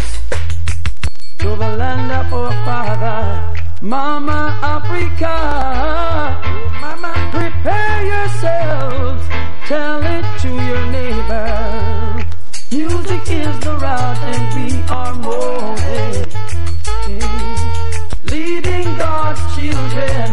to 1.42 1.48
the 1.48 1.76
land 1.76 2.12
of 2.12 2.32
our 2.32 2.52
father, 2.64 3.20
Mama 3.80 4.56
Africa. 4.62 5.36
Mama, 6.80 7.12
prepare 7.34 7.98
yourselves, 8.14 9.22
tell 9.66 10.00
it 10.16 10.24
to 10.42 10.50
your 10.68 10.84
neighbor. 10.96 12.24
Music 12.70 13.22
is 13.42 13.58
the 13.58 13.74
rod 13.82 14.18
and 14.32 14.44
we 14.54 14.68
are 14.98 15.14
Moses. 15.14 16.34
Leading 18.30 18.84
God's 19.02 19.42
children 19.56 20.26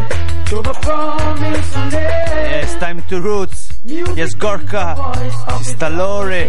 to 0.49 0.57
the 0.62 0.76
promised 0.86 1.76
land. 1.76 2.51
Yes, 2.53 2.76
time 2.76 3.01
to 3.10 3.20
roots. 3.20 3.74
Yes, 3.84 4.36
Gorka. 4.36 4.86
Sister 5.64 5.89
Lore. 5.89 6.45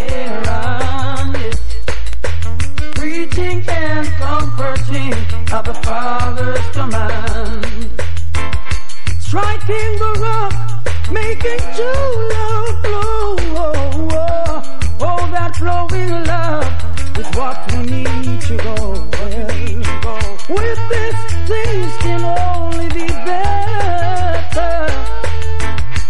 Preaching 3.00 3.64
and 3.66 4.06
comforting 4.18 5.14
of 5.54 5.64
the 5.64 5.72
Father's 5.82 6.66
command. 6.76 7.90
Striking 9.20 9.92
the 10.02 10.12
rock, 10.20 10.52
making 11.10 11.60
true 11.76 12.28
love 12.28 12.76
flow. 12.84 13.36
Oh, 13.56 14.08
oh, 14.12 14.60
oh, 15.00 15.30
that 15.32 15.56
flowing 15.56 16.10
love 16.26 16.68
is 17.18 17.28
what 17.38 17.56
we 17.72 17.78
need 17.88 18.40
to 18.42 18.56
go. 18.58 18.76
With 20.54 20.80
this, 20.90 21.16
things 21.48 21.96
can 22.02 22.22
only 22.22 22.88
be 22.88 23.06
better 23.24 24.88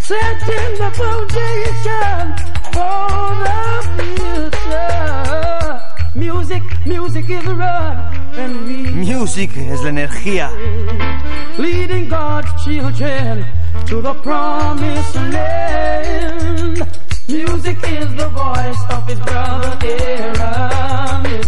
setting 0.01 0.75
the 0.83 0.91
foundation 0.99 2.35
for 2.75 3.15
the 3.47 3.61
future. 3.97 5.20
Music, 6.21 6.63
music 6.85 7.31
is 7.31 7.43
the 7.45 7.55
rod, 7.55 7.97
and 8.37 8.67
we 8.67 8.91
Music 8.93 9.57
es 9.57 9.81
la 9.81 9.89
energía. 9.89 10.51
leading 11.57 12.11
God's 12.11 12.63
children 12.63 13.47
to 13.87 14.03
the 14.03 14.13
promised 14.23 15.15
land. 15.15 16.87
Music 17.27 17.79
is 17.85 18.15
the 18.17 18.29
voice 18.29 18.83
of 18.91 19.07
his 19.09 19.19
brother 19.21 19.79
Aaron, 19.83 21.43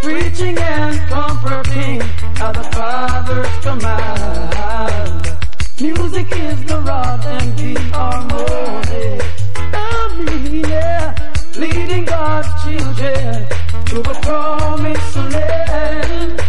preaching 0.00 0.56
and 0.56 1.00
comforting 1.08 2.00
at 2.40 2.52
the 2.54 2.62
Father's 2.72 3.64
command. 3.64 5.37
Music 5.80 6.26
is 6.32 6.64
the 6.64 6.80
rod 6.80 7.24
and 7.24 7.60
we 7.60 7.76
are 7.92 8.24
molded 8.26 9.22
by 9.70 10.68
yeah. 10.68 11.14
Leading 11.56 12.04
God's 12.04 12.48
children 12.64 13.46
to 13.86 14.02
the 14.02 14.18
promised 14.20 15.16
land. 15.16 16.42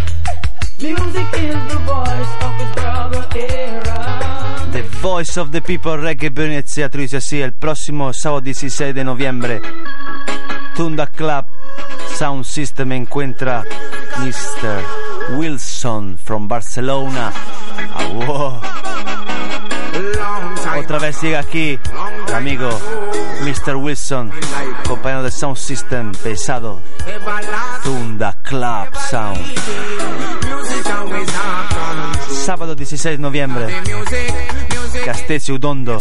Music 0.82 1.27
is 1.36 1.61
the 1.69 1.80
voice 1.86 2.34
of 2.41 2.53
his 2.57 2.71
brother 2.73 3.27
Aaron. 3.36 4.71
The 4.71 4.82
Voice 4.99 5.38
of 5.38 5.51
the 5.51 5.61
People 5.61 5.97
Reggae 5.97 6.32
Venezia 6.32 6.89
Tricia 6.89 7.19
sì, 7.19 7.36
il 7.36 7.53
prossimo 7.53 8.11
sabato 8.11 8.51
16 8.51 8.93
di 8.93 9.03
novembre. 9.03 9.61
Tunda 10.73 11.07
Club 11.07 11.45
Sound 12.15 12.43
System 12.45 12.93
incontra 12.93 13.63
Mr. 14.17 15.36
Wilson 15.36 16.17
from 16.17 16.47
Barcelona. 16.47 17.32
Ah, 17.93 18.07
wow. 18.07 18.78
otra 20.89 21.05
vez 21.05 21.21
llega 21.21 21.37
aquí, 21.37 21.79
amigo 22.33 22.67
Mr. 23.43 23.75
Wilson, 23.75 24.31
compañero 24.87 25.21
de 25.21 25.29
Sound 25.29 25.55
System, 25.55 26.11
pesado, 26.13 26.81
Tunda 27.83 28.35
Club 28.41 28.87
Sound. 29.11 29.39
Sábado 32.31 32.73
16 32.73 33.17
de 33.17 33.21
noviembre, 33.21 33.67
Castezio 35.05 35.59
Dondo. 35.59 35.99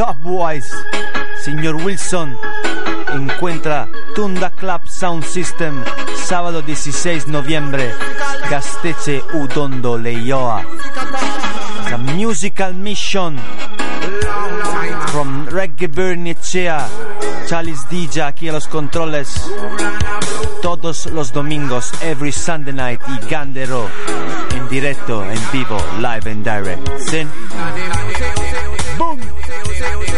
Dubwise, 0.00 0.74
señor 1.44 1.76
Wilson, 1.76 2.34
encuentra 3.12 3.86
Tunda 4.14 4.48
Club 4.48 4.80
Sound 4.88 5.22
System, 5.22 5.84
sábado 6.16 6.62
16 6.62 7.26
de 7.26 7.32
noviembre, 7.32 7.94
Gasteche 8.48 9.22
Udondo 9.34 9.98
Leioa. 9.98 10.64
The 11.90 11.98
Musical 11.98 12.72
Mission 12.72 13.38
from 15.08 15.46
Reggae 15.48 15.88
Bernicea, 15.88 16.88
Charles 17.46 17.86
Dija 17.90 18.28
aquí 18.28 18.48
a 18.48 18.52
los 18.52 18.68
controles, 18.68 19.28
todos 20.62 21.12
los 21.12 21.30
domingos, 21.30 21.92
every 22.00 22.32
Sunday 22.32 22.72
night 22.72 23.02
y 23.06 23.26
Gandero, 23.28 23.86
en 24.54 24.66
directo, 24.70 25.22
en 25.30 25.40
vivo, 25.52 25.76
live 25.98 26.30
and 26.30 26.42
direct. 26.42 26.88
Sin. 27.00 27.28
say 29.80 29.92
it 29.92 29.98
was 29.98 30.09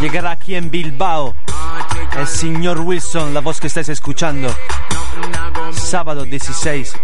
llegará 0.00 0.32
aquí 0.32 0.54
en 0.54 0.70
Bilbao 0.70 1.34
el 2.16 2.26
señor 2.26 2.80
Wilson, 2.80 3.34
la 3.34 3.40
voz 3.40 3.60
que 3.60 3.66
estáis 3.66 3.88
escuchando. 3.88 4.54
Sábado 5.72 6.24
16 6.24 6.94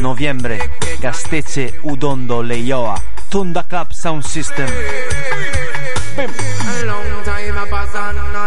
noviembre, 0.00 0.70
Gasteche 1.00 1.74
Udondo 1.82 2.42
Leioa, 2.42 3.00
Tunda 3.28 3.62
Club 3.64 3.92
Sound 3.92 4.24
System. 4.24 4.68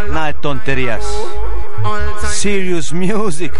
Nada 0.09 0.27
de 0.27 0.33
tonterías. 0.35 1.05
Serious 2.29 2.91
music. 2.91 3.53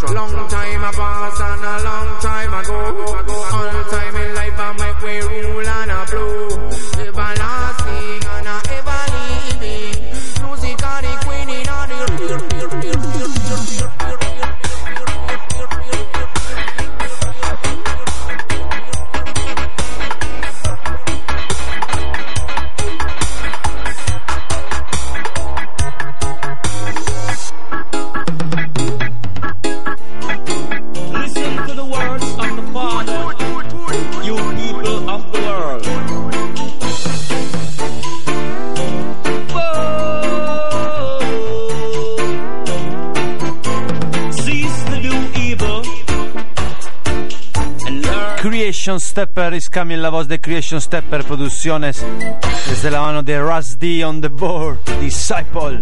Long 0.00 0.48
time 0.48 0.84
a 0.84 0.92
pass 0.92 1.40
and 1.40 1.64
a 1.64 1.82
long 1.82 2.20
time 2.20 2.54
ago. 2.54 3.27
Stepper 49.68 49.80
is 49.82 49.82
coming, 49.82 50.02
la 50.02 50.10
voz 50.10 50.28
de 50.28 50.40
Creation 50.40 50.80
Stepper 50.80 51.24
Producciones, 51.24 52.04
desde 52.68 52.90
la 52.90 53.00
mano 53.02 53.22
de 53.22 53.38
Ras 53.38 53.78
D 53.78 54.02
on 54.04 54.20
the 54.20 54.28
board, 54.28 54.78
Disciple. 55.00 55.80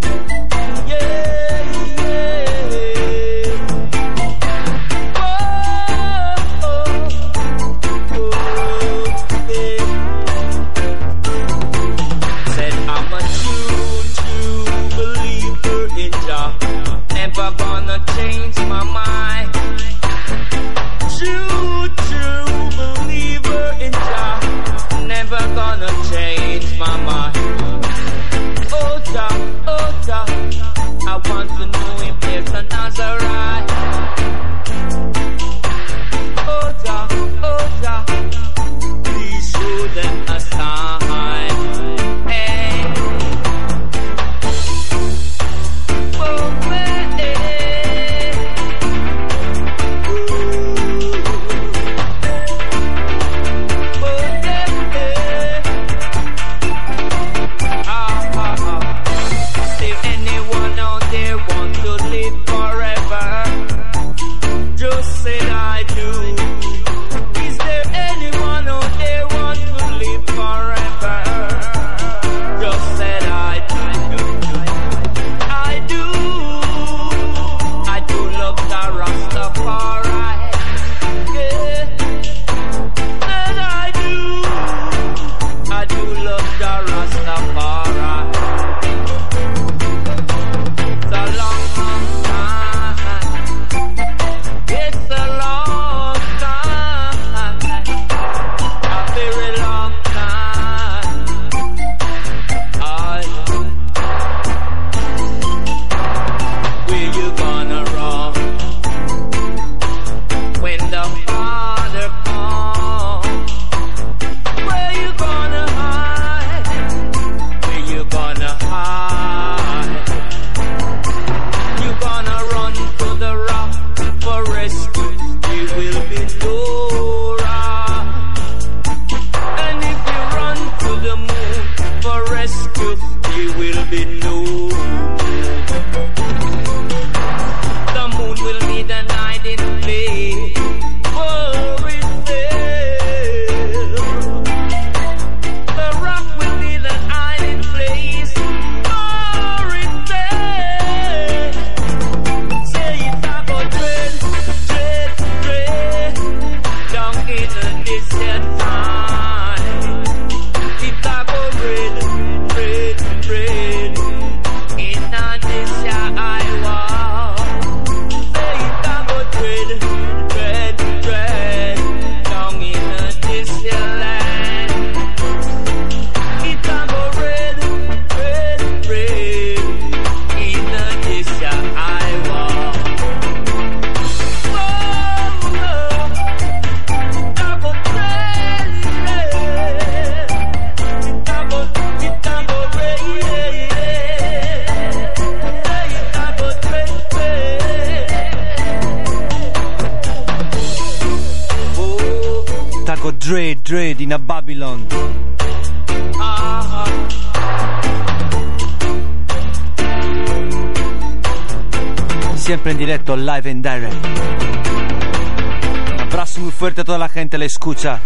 Abrazo 216.01 216.41
muy 216.41 216.51
fuerte 216.51 216.81
a 216.81 216.85
toda 216.85 216.99
la 216.99 217.09
gente, 217.09 217.39
la 217.39 217.45
escucha, 217.45 218.01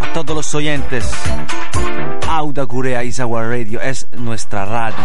a 0.00 0.12
todos 0.12 0.36
los 0.36 0.54
oyentes. 0.54 1.10
Auda 2.28 2.62
Gurea 2.62 3.02
is 3.02 3.18
our 3.18 3.48
radio, 3.48 3.80
es 3.80 4.06
nuestra 4.12 4.64
radio. 4.64 4.96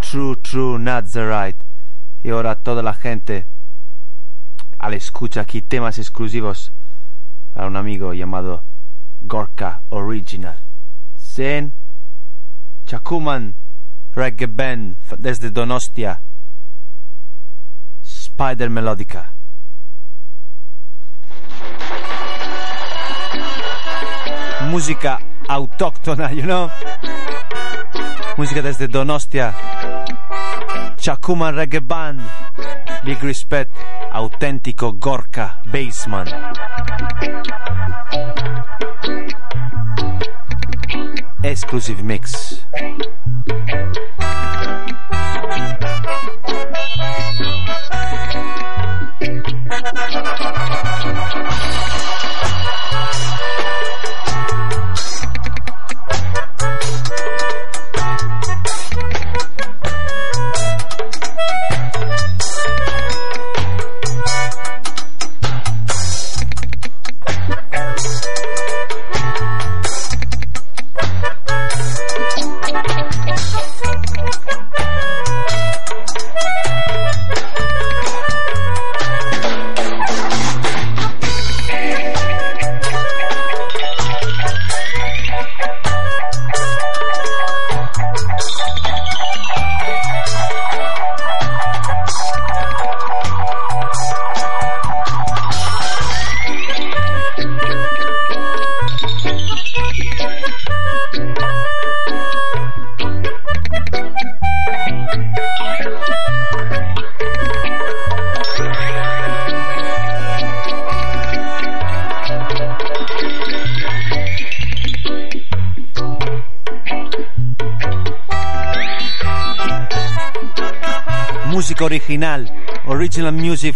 True, 0.00 0.36
true, 0.36 0.78
Nazarite. 0.78 1.58
Y 2.22 2.30
ahora 2.30 2.52
a 2.52 2.54
toda 2.54 2.82
la 2.82 2.94
gente 2.94 3.44
a 4.78 4.88
la 4.88 4.96
escucha 4.96 5.42
aquí 5.42 5.60
temas 5.60 5.98
exclusivos 5.98 6.72
a 7.54 7.66
un 7.66 7.76
amigo 7.76 8.14
llamado 8.14 8.62
Gorka 9.20 9.82
Original. 9.90 10.56
Zen 11.18 11.74
Chakuman 12.86 13.54
Reggae 14.14 14.46
Band 14.46 14.96
desde 15.18 15.50
Donostia. 15.50 16.22
Spider 18.34 18.68
Melodica. 18.68 19.32
Música 24.70 25.20
autóctona, 25.48 26.32
you 26.32 26.42
know? 26.42 26.68
Música 28.36 28.60
desde 28.60 28.88
Donostia. 28.88 29.54
Chakuman 30.96 31.54
Reggae 31.54 31.78
Band. 31.78 32.22
Big 33.04 33.22
respect. 33.22 33.70
Auténtico 34.10 34.94
Gorka 34.94 35.60
Bassman. 35.66 36.26
Exclusive 41.44 42.02
mix. 42.02 42.66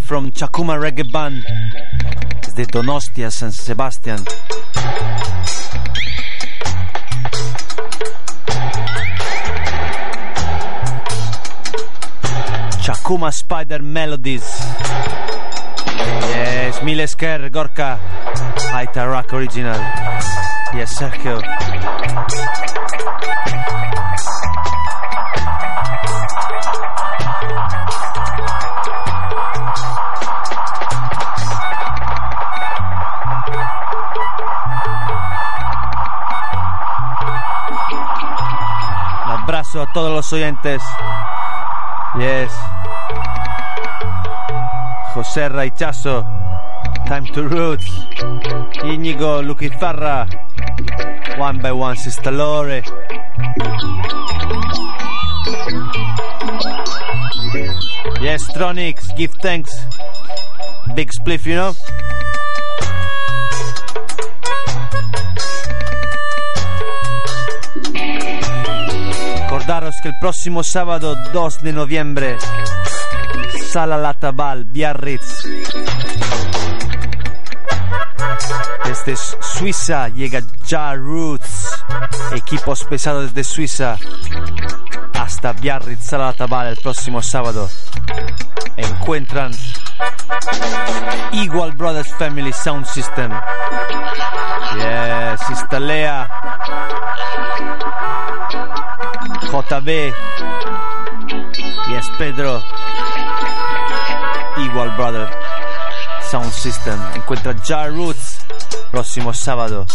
From 0.09 0.33
Chakuma 0.33 0.79
Reggae 0.79 1.05
Band, 1.05 1.45
desde 2.41 2.65
Donostia, 2.65 3.31
San 3.31 3.53
Sebastián. 3.53 4.25
Chakuma 12.81 13.31
Spider 13.31 13.83
Melodies. 13.83 14.47
Yes, 16.35 16.81
Milesker, 16.83 17.51
Gorka, 17.51 17.99
Aita 18.73 19.07
Rock 19.07 19.35
Original. 19.35 19.79
Yes, 20.73 20.99
Sergio. 20.99 21.43
Los 40.29 40.33
oyentes. 40.35 40.83
Yes. 42.19 42.53
José 45.15 45.49
Raichazo. 45.49 46.27
Time 47.07 47.31
to 47.33 47.49
Roots. 47.49 47.87
Íñigo 48.85 49.43
Luquizarra. 49.43 50.27
One 51.39 51.63
by 51.63 51.71
One 51.71 51.97
Sister 51.97 52.33
Lore. 52.33 52.83
Yes, 58.21 58.47
Tronix, 58.53 59.15
give 59.17 59.33
thanks. 59.41 59.73
Big 60.95 61.11
spliff, 61.11 61.47
you 61.47 61.55
know? 61.55 61.75
Próximo 70.29 70.63
sábado 70.63 71.17
2 71.33 71.63
de 71.63 71.73
noviembre, 71.73 72.37
Sala 73.73 73.97
Latabal, 73.97 74.67
Biarritz. 74.67 75.43
Desde 78.85 79.17
Suiza 79.17 80.11
llega 80.11 80.43
Ja 80.69 80.95
Roots, 80.97 81.83
equipos 82.33 82.85
pesados 82.85 83.33
desde 83.33 83.43
Suiza 83.43 83.97
hasta 85.15 85.55
Biarritz, 85.55 86.05
Sala 86.05 86.27
Latabal 86.27 86.67
el 86.67 86.77
próximo 86.77 87.23
sábado. 87.23 87.67
Encuentran 88.77 89.53
Equal 91.33 91.73
Brothers 91.73 92.13
Family 92.17 92.53
Sound 92.53 92.85
System. 92.85 93.33
Yes, 94.77 95.51
Istalea. 95.53 96.29
JB. 99.51 100.13
Yes, 101.89 102.11
Pedro. 102.19 102.63
Igual 104.59 104.95
Brother. 104.97 105.29
Sound 106.21 106.53
System. 106.53 107.01
Encuentra 107.15 107.55
Ja 107.67 107.89
Roots. 107.89 108.45
Próximo 108.91 109.33
sábado. 109.33 109.87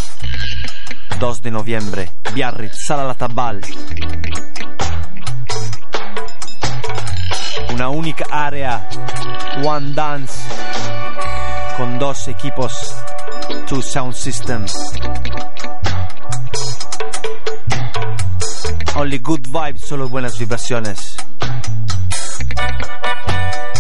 2 1.19 1.41
de 1.43 1.51
noviembre. 1.51 2.11
Biarritz, 2.33 2.83
Sala 2.83 3.03
La 3.03 3.13
Tabal. 3.13 3.61
Una 7.73 7.89
única 7.89 8.25
área. 8.31 8.89
One 9.63 9.93
Dance. 9.93 10.33
Con 11.77 11.99
dos 11.99 12.27
equipos. 12.27 12.95
Two 13.67 13.83
Sound 13.83 14.13
Systems. 14.15 14.73
Only 18.95 19.17
good 19.19 19.47
vibes, 19.47 19.81
solo 19.81 20.07
buenas 20.07 20.37
vibraciones. 20.37 21.15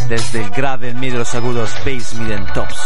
Desde 0.09 0.43
el 0.43 0.49
grave, 0.49 0.89
el 0.89 0.95
medio, 0.95 1.19
los 1.19 1.33
agudos, 1.35 1.71
bass, 1.85 2.13
mid 2.15 2.31
and 2.31 2.51
tops. 2.53 2.77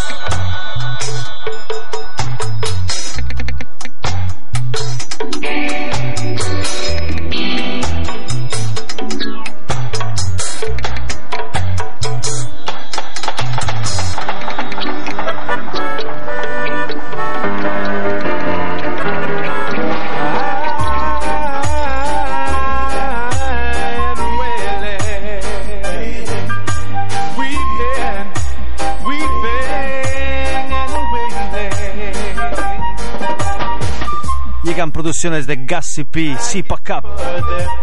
Producciones 34.86 35.48
de 35.48 35.56
Gassy 35.66 36.04
P, 36.04 36.38
Sipa 36.38 36.78
Cup, 36.78 37.04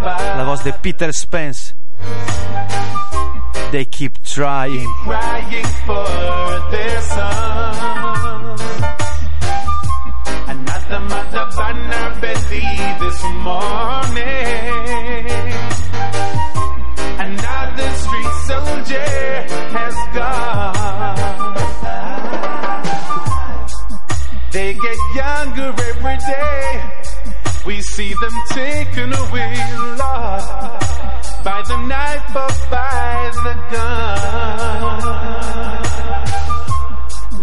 la 0.01 0.45
voz 0.45 0.63
de 0.63 0.73
Peter 0.73 1.13
Spence. 1.13 1.75
They 3.73 3.87
keep 3.87 4.23
trying. 4.23 4.87
crying 5.03 5.67
for 5.85 6.71
their 6.71 7.01
son. 7.03 7.65
Mother 10.95 11.51
this 13.01 13.23
morning. 13.43 14.64
They 24.65 24.73
get 24.73 24.97
younger 25.15 25.75
every 25.91 26.17
day. 26.17 26.67
We 27.67 27.83
see 27.83 28.15
them 28.15 28.33
taken 28.49 29.13
away, 29.13 29.55
Lord, 30.01 30.45
by 31.45 31.61
the 31.69 31.77
knife 31.87 32.35
or 32.35 32.49
by 32.71 33.31
the 33.45 33.55
gun. 33.73 35.03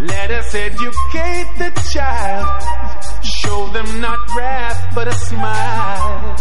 Let 0.08 0.32
us 0.32 0.56
educate 0.56 1.50
the 1.60 1.72
child, 1.94 2.64
show 3.24 3.68
them 3.68 4.02
not 4.02 4.20
wrath 4.36 4.82
but 4.96 5.08
a 5.08 5.14
smile. 5.14 6.36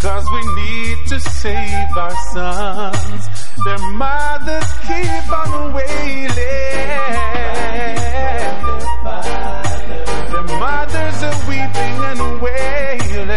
Cause 0.00 0.26
we 0.32 0.42
need 0.62 0.98
to 1.08 1.20
save 1.20 1.94
our 1.94 2.16
sons. 2.32 3.28
Their 3.66 3.82
mothers 3.92 4.72
keep 4.88 5.30
on 5.30 5.74
wailing. 5.74 7.20
Mothers 10.60 11.22
are 11.22 11.48
weeping 11.48 11.96
and 12.10 12.42
wailing. 12.42 13.30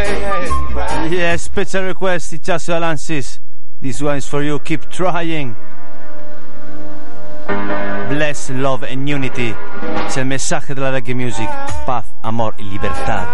Yeah, 1.09 1.37
special 1.37 1.83
request, 1.83 2.33
Ichazo 2.33 2.73
Alansis. 2.75 3.39
This 3.81 4.01
one 4.01 4.17
is 4.17 4.27
for 4.27 4.43
you. 4.43 4.59
Keep 4.59 4.89
trying. 4.89 5.55
Bless, 8.09 8.49
love 8.49 8.83
and 8.83 9.07
unity. 9.07 9.55
Es 10.05 10.17
el 10.17 10.25
mensaje 10.25 10.75
de 10.75 10.81
la 10.81 10.91
reggae 10.91 11.15
music. 11.15 11.47
Paz, 11.85 12.05
amor 12.23 12.55
y 12.57 12.63
libertad. 12.63 13.25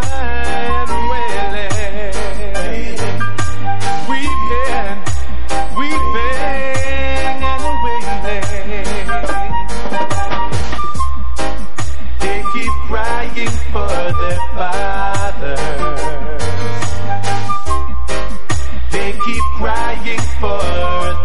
Crying 19.60 20.26
for 20.39 20.62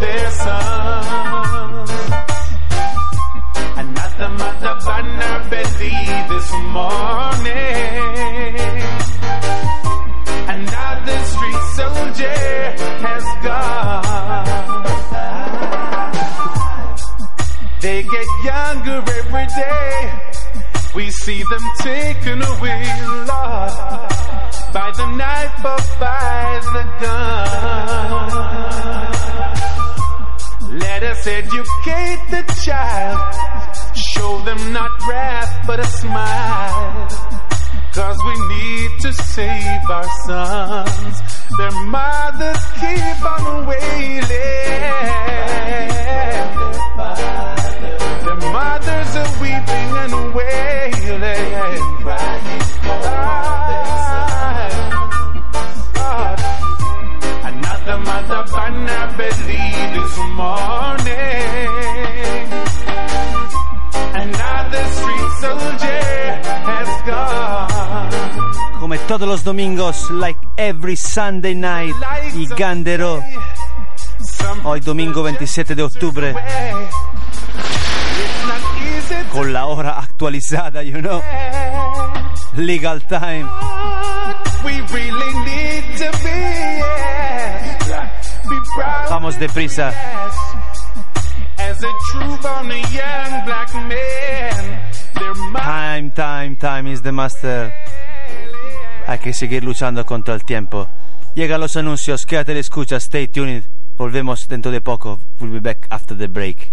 their 0.02 0.28
sons. 0.42 1.90
Another 3.82 4.30
mother 4.40 4.74
banner 4.86 5.36
belly 5.50 5.98
this 6.32 6.48
morning. 6.76 7.94
Another 10.56 11.18
street 11.32 11.62
soldier 11.78 12.42
has 13.06 13.26
gone. 13.46 14.84
They 17.80 18.02
get 18.02 18.28
younger 18.50 19.00
every 19.20 19.46
day. 19.62 19.94
We 20.96 21.10
see 21.10 21.42
them 21.42 21.64
taken 21.80 22.42
away, 22.42 22.82
Lord, 23.30 23.72
by 24.74 24.90
the 24.90 25.06
knife 25.14 25.64
or 25.64 25.78
by 26.00 26.60
the 26.74 26.84
gun. 27.00 28.30
Let 30.80 31.02
us 31.04 31.26
educate 31.28 32.22
the 32.34 32.42
child, 32.64 33.34
show 33.94 34.40
them 34.40 34.72
not 34.72 34.90
wrath 35.08 35.64
but 35.68 35.78
a 35.78 35.86
smile. 35.86 37.08
Cause 37.94 38.18
we 38.26 38.34
need 38.56 38.90
to 39.02 39.12
save 39.12 39.88
our 39.88 40.08
sons. 40.26 41.22
Their 41.56 41.70
mothers 41.86 42.62
keep 42.80 43.24
on 43.34 43.66
wailing. 43.66 44.24
Their 48.24 48.40
mothers 48.58 49.10
are 49.22 49.32
weeping 49.40 49.90
and 50.02 50.34
wailing. 50.34 51.84
Gone. 67.04 68.08
Come 68.80 68.98
todos 69.06 69.28
los 69.28 69.44
domingos, 69.44 70.10
like 70.10 70.38
every 70.56 70.96
Sunday 70.96 71.54
night, 71.54 71.94
y 72.34 72.46
Gandero. 72.46 73.22
Hoy 74.64 74.80
domingo 74.80 75.22
27 75.22 75.74
de 75.74 75.82
octubre, 75.82 76.34
con 79.32 79.52
la 79.52 79.66
hora 79.66 79.98
actualizada, 79.98 80.82
you 80.82 81.00
know. 81.00 81.22
Legal 82.56 83.00
time. 83.02 83.48
We 84.64 84.80
really 84.92 85.34
need 85.44 85.98
to 85.98 86.10
be, 86.22 87.13
Their 95.14 95.34
mind 95.34 95.54
Time, 95.54 96.10
time, 96.10 96.56
time 96.56 96.86
is 96.88 97.02
the 97.02 97.12
master. 97.12 97.72
Hay 99.06 99.18
que 99.18 99.32
seguir 99.32 99.62
luchando 99.64 100.04
contra 100.04 100.34
el 100.34 100.44
tiempo. 100.44 100.88
Llegan 101.34 101.60
los 101.60 101.76
anuncios, 101.76 102.26
quédate 102.26 102.54
de 102.54 102.60
escucha, 102.60 102.96
stay 102.96 103.28
tuned. 103.28 103.64
Volvemos 103.96 104.48
dentro 104.48 104.72
de 104.72 104.80
poco. 104.80 105.20
We'll 105.40 105.52
be 105.52 105.60
back 105.60 105.86
after 105.90 106.16
the 106.16 106.28
break. 106.28 106.72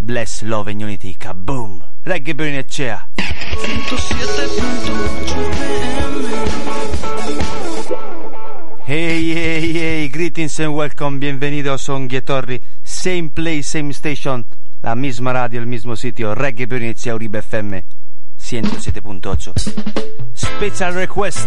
Bless, 0.00 0.42
love 0.42 0.68
and 0.68 0.82
unity. 0.82 1.14
Kaboom! 1.14 1.82
Reggae 2.04 2.34
Burn 2.34 2.62
Chair. 2.66 3.06
Hey, 8.88 9.34
hey, 9.34 9.72
hey, 9.74 10.08
greetings 10.08 10.58
and 10.60 10.74
welcome, 10.74 11.20
bienvenidos 11.20 11.90
a 11.90 11.92
Onghetorri, 11.92 12.62
same 12.82 13.28
place, 13.28 13.68
same 13.68 13.90
station, 13.90 14.46
la 14.80 14.94
misma 14.94 15.34
radio, 15.34 15.60
el 15.60 15.66
mismo 15.66 15.94
sitio, 15.94 16.34
Reggae 16.34 16.64
Bernicea 16.64 17.14
Uribe 17.14 17.40
FM 17.40 17.84
107.8. 18.38 19.52
Special 20.32 20.94
request, 20.94 21.46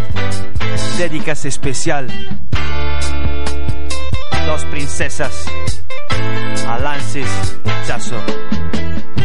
dedicas 1.00 1.44
especial, 1.46 2.10
dos 4.46 4.64
princesas, 4.66 5.48
Alansis, 6.68 7.58
Chazo, 7.88 8.22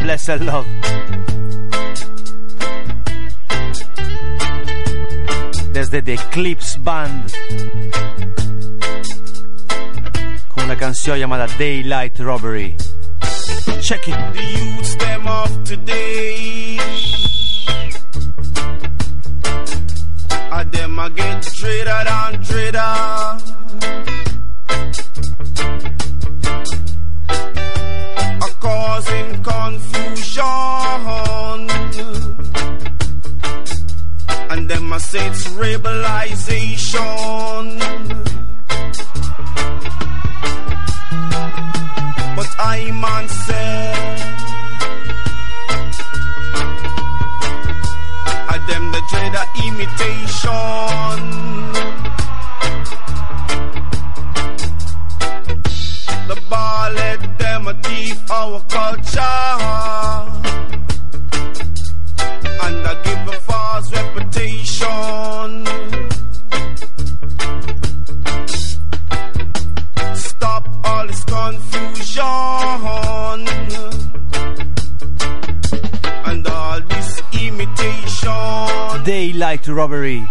Blessed 0.03 0.41
Love. 0.41 1.36
Desde 5.77 6.01
The 6.01 6.16
Clips 6.31 6.83
Band. 6.83 7.31
con 10.49 10.64
una 10.64 10.74
canción 10.74 11.18
llamada 11.18 11.47
Daylight 11.59 12.18
Robbery. 12.18 12.74
Check 13.83 14.09
it. 14.09 14.16
The 14.33 14.43
youths 14.43 14.97
them 14.97 15.27
of 15.27 15.64
today. 15.64 16.79
And 20.51 20.72
them 20.72 20.99
a 20.99 21.11
get 21.11 21.47
dreader 21.61 22.09
and 22.09 22.43
dreader. 22.43 22.79
A 28.41 28.51
causing 28.61 29.43
confusion. 29.43 31.45
And 34.69 34.75
them 34.75 34.93
a 34.93 34.99
say 34.99 35.25
it's 35.29 35.47
rebelization. 35.47 36.99
But 42.37 42.51
I 42.59 42.91
man 42.91 43.29
say 43.29 43.95
I 48.49 48.59
them 48.67 48.91
the 48.91 49.01
dread 49.09 49.37
of 49.37 49.49
imitation 49.69 50.67
The 56.27 56.37
ballad 56.51 57.21
them 57.39 57.69
a 57.69 57.75
thief 57.85 58.31
our 58.33 58.61
culture 58.69 60.26
Daylight 79.07 79.68
Robbery 79.68 80.28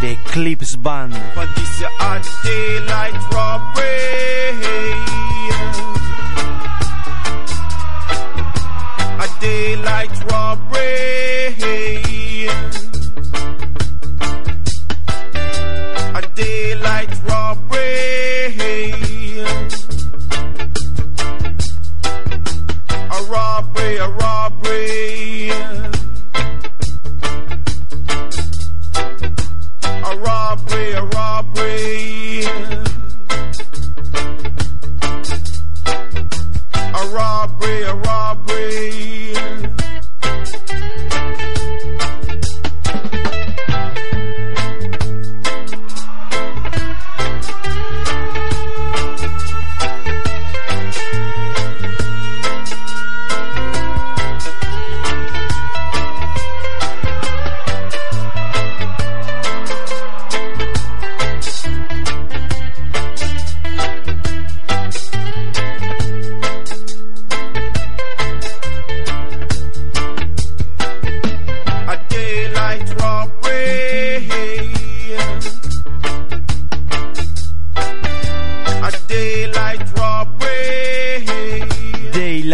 The 0.00 0.12
Eclipse 0.12 0.76
Band. 0.76 1.20
But 1.34 1.48
this 1.56 1.80
your 1.80 1.90
hot 1.98 2.22
daylight 2.44 3.18
robbery. 3.34 3.98
A 9.18 9.28
daylight 9.40 10.30
robbery. 10.30 10.57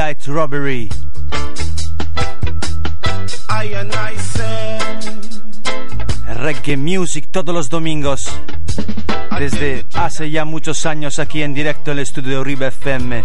Daylight 0.05 0.27
Robbery. 0.27 0.91
Reggae 6.27 6.77
Music 6.77 7.29
todos 7.31 7.55
los 7.55 7.71
domingos. 7.71 8.31
Desde 9.39 9.87
hace 9.95 10.31
ya 10.31 10.45
muchos 10.45 10.85
años 10.85 11.19
aquí 11.19 11.43
en 11.43 11.55
directo 11.55 11.91
en 11.91 11.97
el 11.97 12.03
estudio 12.03 12.33
de 12.33 12.39
Uribe 12.39 12.67
FM. 12.67 13.25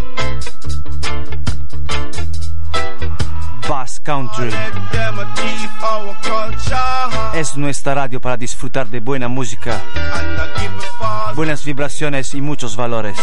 Bass 3.67 3.99
Country. 3.99 4.49
Es 7.36 7.57
nuestra 7.57 7.93
radio 7.93 8.21
para 8.21 8.38
disfrutar 8.38 8.88
de 8.88 9.01
buena 9.01 9.27
música, 9.27 9.82
buenas 11.36 11.65
vibraciones 11.65 12.34
y 12.36 12.41
muchos 12.41 12.77
valores. 12.77 13.17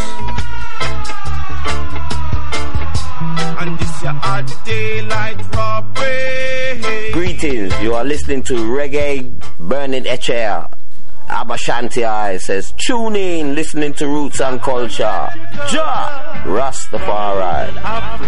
And 3.97 4.03
this 4.03 4.03
your 4.03 4.13
hot 4.13 4.65
daylight 4.65 5.55
robbery. 5.55 7.13
Greetings, 7.13 7.73
you 7.81 7.95
are 7.95 8.05
listening 8.05 8.43
to 8.45 8.55
Reggae 8.55 9.33
Burning 9.59 10.05
HL. 10.05 10.71
Abashanti 11.29 12.05
I 12.05 12.37
says, 12.37 12.73
tune 12.73 13.17
in, 13.17 13.55
listening 13.55 13.95
to 13.95 14.07
Roots 14.07 14.41
and 14.41 14.61
Culture. 14.61 15.29
Ja! 15.73 16.43
Rastafari. 16.45 17.75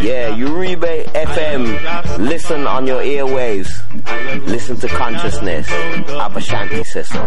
Yeah, 0.03 0.31
Uribe 0.31 1.05
FM. 1.05 2.19
Listen 2.19 2.67
on 2.67 2.87
your 2.87 3.03
airwaves. 3.03 3.69
Listen 4.47 4.77
to 4.79 4.89
consciousness. 4.89 5.69
Abashanti 5.69 6.85
says 6.87 7.09
so. 7.09 7.21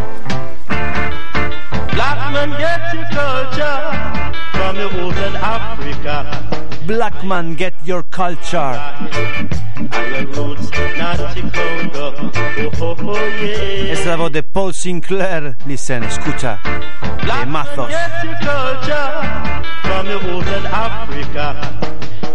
Black 1.94 2.34
man 2.34 2.50
get 2.58 2.94
your 2.94 3.06
culture 3.12 3.92
from 4.58 4.76
your 4.78 5.02
olden 5.04 5.36
Africa. 5.36 6.71
black 6.96 7.24
man 7.24 7.56
get 7.56 7.74
your 7.86 8.04
culture. 8.04 8.76
Es 13.90 14.06
la 14.06 14.16
voz 14.18 14.32
de 14.32 14.44
Paul 14.44 14.74
Sinclair. 14.74 15.56
Listen, 15.66 16.04
escucha. 16.04 16.60
De 17.22 17.46
mazos. 17.46 17.90
From 19.84 20.08
your 20.08 20.20
roots 20.20 20.48
in 20.48 20.66
Africa, 20.66 21.56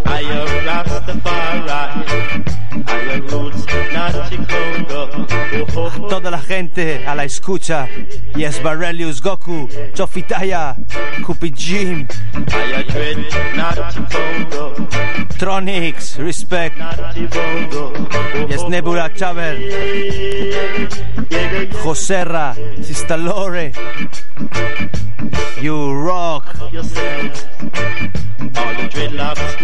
I 0.06 0.22
am 0.22 0.46
Rastafari. 0.66 2.65
A 5.96 6.08
toda 6.08 6.30
la 6.30 6.38
gente 6.38 7.06
a 7.06 7.14
la 7.14 7.24
escucha. 7.24 7.88
Y 8.34 8.44
es 8.44 8.62
Barelius 8.62 9.22
Goku, 9.22 9.68
Chofitaya, 9.94 10.76
Kupijim, 11.24 12.06
Tronix, 15.38 16.18
Respect. 16.18 16.76
Yes 18.48 18.68
Nebula 18.68 19.12
Chaver, 19.14 19.58
Joserra, 21.82 22.54
Sistalore. 22.82 23.72
You 25.62 25.94
rock. 25.94 26.44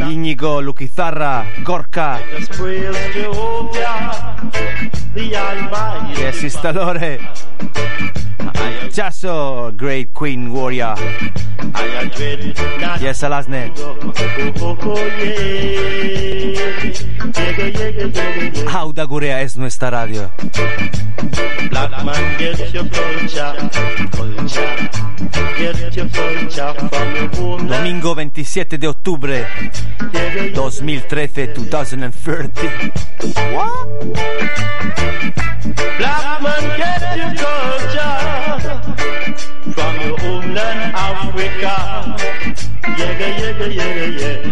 Íñigo, 0.09 0.61
Luquizarra, 0.63 1.47
Gorka. 1.65 2.21
Jehovah, 3.11 4.37
Resistadores. 6.17 7.03
Eh. 7.03 8.91
Jasso, 8.95 9.73
Great 9.77 10.13
Queen 10.13 10.51
Warrior. 10.51 10.95
Yes, 13.01 13.23
Alasne. 13.23 13.73
Auda 18.73 19.05
Gurea 19.05 19.41
es 19.43 19.57
nuestra 19.57 19.91
radio. 19.91 20.31
Black 21.71 22.05
man, 22.05 22.39
get 22.39 22.73
your 22.73 22.89
culture, 22.89 23.71
culture. 24.11 24.91
Domingo 27.69 28.15
27 28.15 28.79
de 28.79 28.89
octubre 28.89 29.47
2013. 30.55 31.55
2013. 31.71 32.93
What? 33.53 35.02
Black 35.99 36.43
man, 36.43 36.65
get 36.79 37.03
your 37.17 37.33
culture 37.43 38.17
from 39.73 39.95
your 40.01 40.17
homeland, 40.19 40.81
Africa. 40.95 41.77
Yega, 42.99 43.29
yega, 43.41 43.67
yega, 43.79 44.07
yeah. 44.21 44.43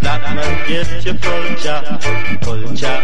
Black 0.00 0.22
man, 0.34 0.52
get 0.68 0.88
your 1.04 1.16
culture, 1.18 1.82
culture. 2.42 3.00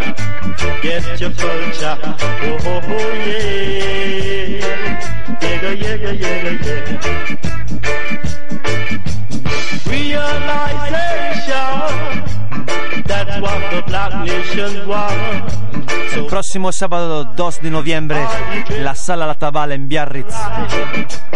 Get 0.82 1.20
your 1.20 1.32
culture. 1.32 1.96
Oh, 2.02 2.58
oh, 2.64 2.80
oh, 2.84 3.12
yeah. 3.26 4.60
Yega, 5.40 5.70
yega, 5.76 6.10
yega, 6.18 6.52
yeah. 6.64 7.39
Il 16.14 16.24
prossimo 16.26 16.70
sabato 16.70 17.22
2 17.34 17.58
de 17.60 17.68
novembre, 17.68 18.26
la 18.80 18.94
sala 18.94 19.26
La 19.26 19.34
Tavala 19.34 19.74
in 19.74 19.86
Biarritz. 19.86 21.29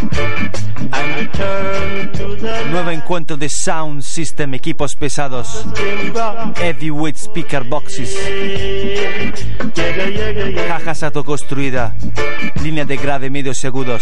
Nuevo 2.70 2.90
encuentro 2.90 3.36
de 3.36 3.48
Sound 3.48 4.02
System, 4.02 4.54
equipos 4.54 4.96
pesados, 4.96 5.64
heavyweight 6.56 7.16
speaker 7.16 7.64
boxes, 7.64 8.16
cajas 10.68 11.02
autoconstruida, 11.02 11.94
línea 12.62 12.84
de 12.84 12.96
grave 12.96 13.30
medios 13.30 13.64
culture. 13.70 13.98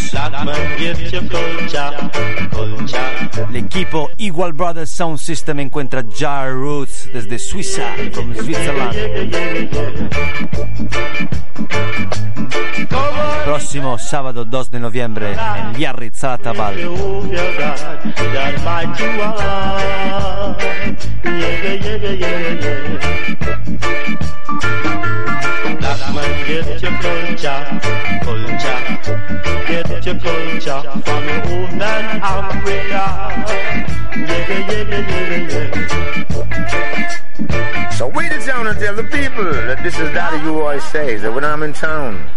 El 3.49 3.57
equipo 3.57 4.11
Equal 4.19 4.53
Brothers 4.53 4.91
Sound 4.91 5.19
System 5.19 5.61
encuentra 5.61 6.05
Jar 6.15 6.53
Roots 6.53 7.11
desde 7.13 7.39
Suiza, 7.39 7.95
from 8.13 8.35
Switzerland. 8.35 8.97
Próximo 13.45 13.99
sábado 13.99 14.45
2 14.45 14.71
de 14.71 14.81
noviembre 14.81 15.33
en 15.33 15.73
Biarritz, 15.73 15.92
Get 26.47 26.83
your 26.83 26.93
culture, 27.01 27.81
culture. 28.23 28.81
Get 29.67 30.05
your 30.05 30.19
culture 30.19 30.83
from 31.05 31.25
Africa. 31.81 33.05
So 37.97 38.09
we 38.09 38.29
the 38.29 38.39
town 38.47 38.67
and 38.67 38.79
tell 38.79 38.95
the 38.95 39.05
people 39.05 39.45
that 39.45 39.83
this 39.83 39.99
is 39.99 40.11
Daddy 40.13 40.45
you 40.45 40.61
always 40.61 40.85
says 40.85 41.23
that 41.23 41.33
when 41.33 41.45
I'm 41.45 41.63
in 41.63 41.73
town, 41.73 42.29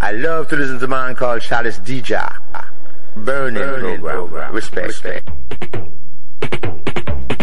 I 0.00 0.12
love 0.12 0.48
to 0.48 0.56
listen 0.56 0.78
to 0.78 0.84
a 0.86 0.88
man 0.88 1.14
called 1.14 1.42
Chalice 1.42 1.78
DJ. 1.78 2.49
Burning, 3.24 4.00
program. 4.00 4.54
Respect. 4.54 4.86
Respect. 4.88 5.28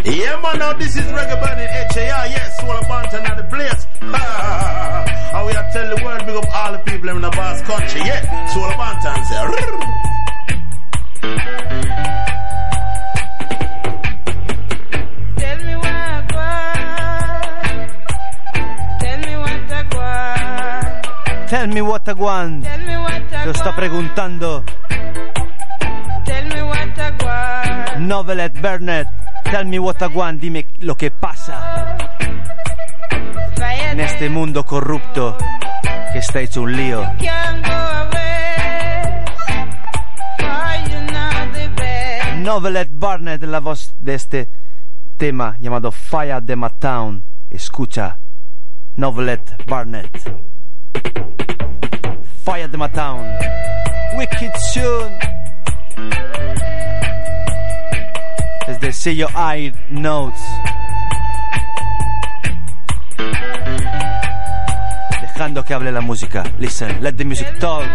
Yeah, 0.05 0.39
man, 0.41 0.57
now 0.57 0.73
this 0.73 0.95
is 0.95 1.03
Reggae 1.03 1.39
Burning 1.41 1.67
HAR. 1.67 2.27
Yes, 2.27 2.59
Soul 2.59 2.79
Bantan 2.89 3.27
at 3.27 3.37
the 3.37 3.43
place. 3.43 3.85
and 4.01 5.45
we 5.45 5.53
are 5.53 5.69
tell 5.71 5.95
the 5.95 6.03
world, 6.03 6.25
big 6.25 6.35
up 6.35 6.45
all 6.55 6.71
the 6.71 6.79
people 6.79 7.09
in 7.09 7.21
the 7.21 7.29
Basque 7.29 7.65
country. 7.65 8.01
Yeah, 8.01 8.45
Soul 8.47 8.71
Bantan 8.71 9.25
say. 9.25 9.35
Tell 21.47 21.67
me 21.67 21.81
what 21.81 22.07
I 22.07 22.13
want. 22.13 22.63
Tell 22.65 22.79
me 22.79 22.97
what 22.97 23.33
I 23.33 25.16
Novelet 27.99 28.61
Burnett. 28.61 29.07
Tell 29.43 29.65
me 29.65 29.79
what 29.79 30.01
I 30.01 30.07
want. 30.07 30.41
Dime 30.41 30.65
lo 30.79 30.95
que 30.95 31.11
pasa 31.11 31.97
en 33.91 33.99
este 33.99 34.29
mundo 34.29 34.65
corrupto 34.65 35.37
que 36.11 36.19
está 36.19 36.41
hecho 36.41 36.61
un 36.61 36.75
lío. 36.75 37.03
Novelet 42.43 42.89
Barnett, 42.91 43.43
la 43.43 43.59
voz 43.59 43.93
de 43.99 44.13
este 44.13 44.49
tema 45.17 45.57
llamado 45.59 45.91
Fire 45.91 46.41
de 46.41 46.55
Town. 46.79 47.23
Escucha, 47.49 48.19
Novelet 48.95 49.65
Barnett. 49.65 50.09
Fire 52.43 52.69
de 52.69 52.89
Town. 52.89 53.27
Wicked 54.15 54.51
Tune. 54.73 55.17
Desde 58.67 58.87
el 58.87 58.93
sello 58.93 59.27
I 59.35 59.73
Notes. 59.89 60.41
Dejando 65.21 65.63
que 65.63 65.73
hable 65.73 65.91
la 65.91 66.01
música. 66.01 66.43
Listen, 66.59 67.01
let 67.01 67.13
the 67.13 67.23
music 67.23 67.57
talk. 67.59 67.85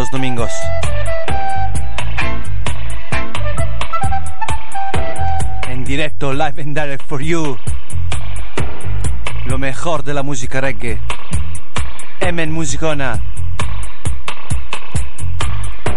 Los 0.00 0.10
domingos. 0.10 0.50
En 5.68 5.84
directo, 5.84 6.32
live 6.32 6.62
and 6.62 6.74
direct 6.74 7.04
for 7.06 7.20
you. 7.20 7.58
Lo 9.44 9.58
mejor 9.58 10.02
de 10.02 10.14
la 10.14 10.22
música 10.22 10.62
reggae. 10.62 10.98
Emen 12.20 12.50
Musicona. 12.50 13.20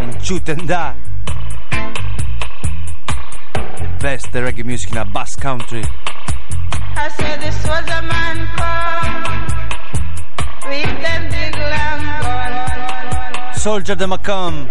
En 0.01 0.17
Chutenda. 0.21 0.95
The 3.77 3.87
best 4.01 4.33
reggae 4.33 4.65
music 4.65 4.91
in 4.91 4.97
a 4.97 5.05
Basque 5.05 5.41
country. 5.41 5.81
I 6.97 7.07
said 7.07 7.39
this 7.39 7.65
was 7.65 7.87
a 7.89 8.01
man 8.01 8.22
gun. 13.63 13.83
them 13.97 14.11
a 14.11 14.17
come, 14.17 14.67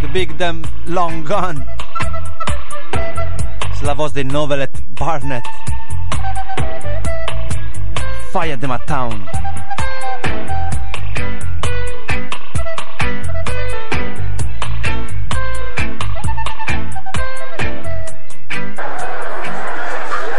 The 0.00 0.08
big 0.12 0.38
them 0.38 0.64
long 0.86 1.24
gone. 1.24 1.66
Es 3.72 3.82
la 3.82 3.94
voz 3.94 4.12
de 4.14 4.24
Novelet 4.24 4.70
Barnett. 4.94 5.44
Fire 8.32 8.56
them 8.56 8.70
a 8.70 8.78
Town. 8.86 9.26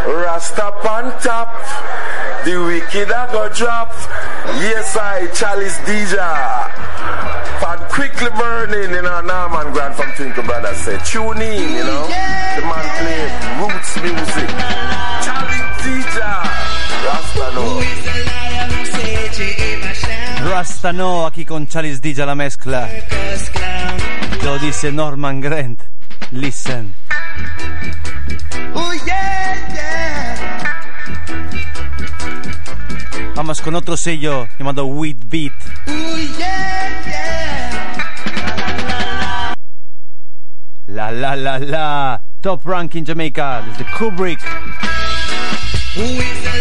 Rasta 0.07 0.71
on 0.89 1.11
top, 1.21 1.53
the 2.45 2.57
wicked 2.57 3.11
a 3.11 3.29
go 3.31 3.49
drop. 3.53 3.91
Yes, 4.59 4.95
I, 4.97 5.27
Chalice 5.33 5.77
DJ. 5.85 6.80
Quickly 8.71 8.87
burning, 8.87 8.95
you 8.95 9.01
know, 9.01 9.21
Norman 9.21 9.73
Grant 9.73 9.95
from 9.95 10.11
Twinkle 10.15 10.43
Brothers 10.43 10.77
said, 10.77 11.03
tune 11.05 11.41
in, 11.41 11.75
you 11.75 11.83
know. 11.83 12.07
The 12.07 12.61
man 12.61 12.87
play 12.99 13.29
roots 13.59 13.95
music. 14.01 14.49
Chalice 15.25 15.71
DJ. 15.83 16.17
Rasta 17.05 17.51
no. 17.53 17.81
Rasta 20.49 20.93
no, 20.93 21.25
aquí 21.25 21.45
con 21.45 21.67
Charles 21.67 21.99
DJ 22.01 22.25
la 22.25 22.35
mezcla. 22.35 22.89
Lo 24.43 24.57
dice 24.59 24.91
Norman 24.91 25.41
Grant. 25.41 25.83
Listen. 26.31 26.93
Oh 28.73 28.93
yeah, 29.05 29.67
yeah. 29.73 30.71
Vamos 33.35 33.61
con 33.61 33.75
otro 33.75 33.97
sello 33.97 34.47
llamado 34.57 34.85
Wheat 34.85 35.17
Beat. 35.25 35.53
La 40.91 41.09
la 41.09 41.35
la 41.35 41.55
la. 41.55 42.19
Top 42.41 42.65
rank 42.65 42.95
in 42.97 43.05
Jamaica. 43.05 43.63
This 43.65 43.71
is 43.71 43.77
the 43.77 43.85
Kubrick. 43.95 44.41
Who 45.95 46.03
is 46.03 46.43
the 46.43 46.51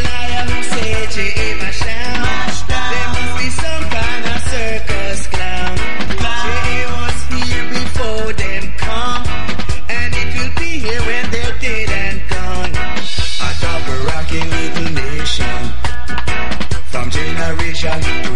who 0.47 0.63
said 0.63 1.11
There 1.11 3.09
must 3.11 3.35
be 3.39 3.51
some 3.51 3.85
kind 3.91 4.25
of 4.31 4.41
circus 4.55 5.27
clown. 5.27 5.77
Was 6.95 7.19
here 7.43 7.69
before 7.71 8.33
them 8.35 8.73
come. 8.79 9.27
And 9.89 10.15
it 10.15 10.31
will 10.39 10.55
be 10.61 10.79
here 10.79 11.03
when 11.03 11.31
they're 11.33 11.59
dead 11.59 11.91
and 11.91 12.23
gone. 12.31 12.71
A 12.71 13.51
top 13.59 13.83
rocking 14.07 14.49
little 14.49 14.93
nation. 14.95 15.59
From 16.87 17.11
generation 17.11 18.30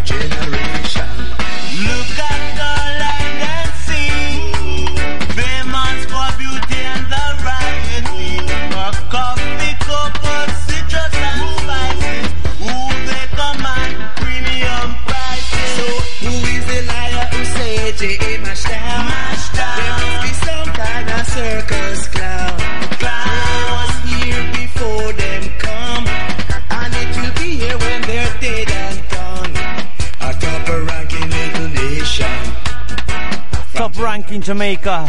in 34.34 34.42
Jamaica. 34.42 35.06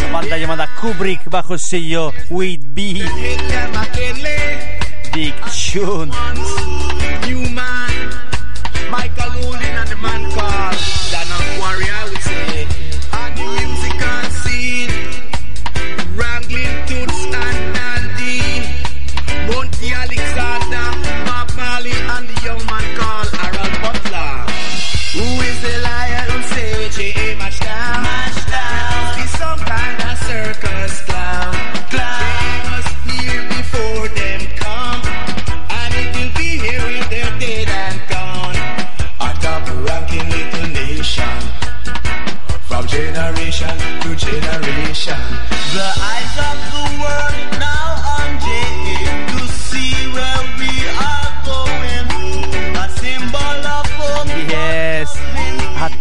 La 0.00 0.12
banda 0.12 0.38
llamada 0.38 0.68
Kubrick 0.80 1.28
bajo 1.28 1.54
el 1.54 1.58
sello 1.60 2.12
With 2.30 2.60
Beat. 2.68 3.02
Big 5.12 5.34
Tunes. 5.72 7.01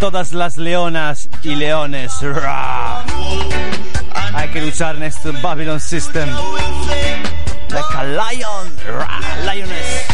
Todas 0.02 0.34
las 0.34 0.58
leonas 0.58 1.30
y 1.44 1.54
leones. 1.54 2.12
Hay 4.34 4.50
que 4.50 4.62
luchar 4.62 4.96
en 4.96 5.04
este 5.04 5.30
Babylon 5.30 5.80
System. 5.80 6.28
Like 7.70 7.96
a 7.96 8.04
lion. 8.04 8.76
Ra. 8.98 9.20
Lioness. 9.46 10.11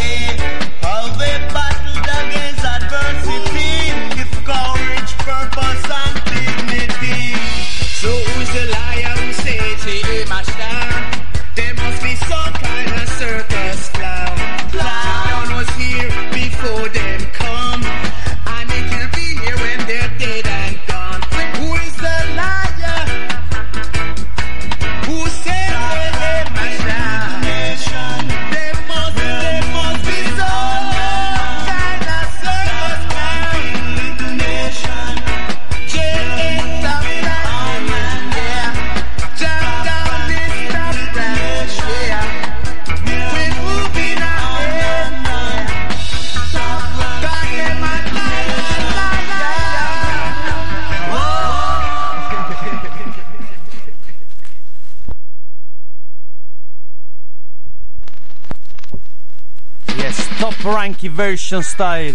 Version 61.18 61.64
style. 61.64 62.14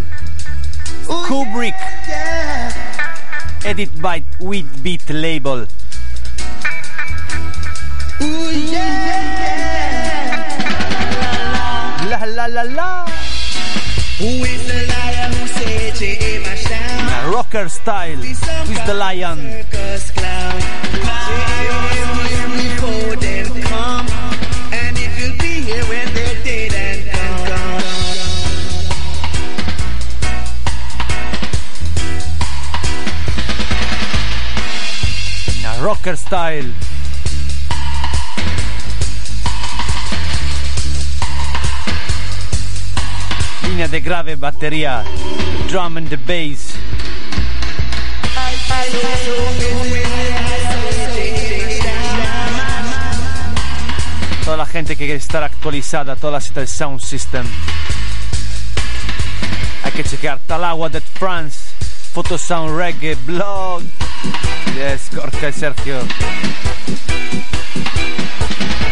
Kubrick. 1.26 1.74
Edit 3.66 3.90
by 4.00 4.22
With 4.38 4.70
Beat 4.82 5.10
label. 5.10 5.66
La 12.06 12.22
la 12.30 12.46
la 12.46 12.62
la. 12.62 13.06
Who 14.22 14.30
is 14.46 14.62
the 14.70 14.86
down? 14.86 15.32
Rocker 17.34 17.68
style. 17.68 18.22
Who's 18.22 18.82
the 18.86 18.94
lion? 18.94 19.38
Circus 19.38 20.10
clown. 20.12 20.82
Rocker 35.82 36.16
style. 36.16 36.72
Linea 43.64 43.88
de 43.88 44.00
grave 44.00 44.36
batteria. 44.36 45.02
Drum 45.66 45.96
and 45.96 46.08
the 46.08 46.16
bass. 46.18 46.76
Toda 54.44 54.56
la 54.56 54.66
gente 54.66 54.94
que 54.94 55.04
quiere 55.04 55.18
estar 55.18 55.42
actualizada, 55.42 56.14
toda 56.14 56.34
la 56.34 56.40
cita 56.40 56.60
del 56.60 56.68
sound 56.68 57.00
system. 57.00 57.44
Hay 59.84 59.92
que 59.92 60.04
chequear 60.04 60.38
Talagua 60.46 60.88
de 60.88 61.00
France, 61.00 61.61
Photo 62.12 62.36
Sound 62.36 62.76
Reggae, 62.76 63.16
Blog. 63.24 63.82
Yes, 64.76 65.08
Gorka 65.14 65.48
y 65.48 65.52
Sergio. 65.52 65.98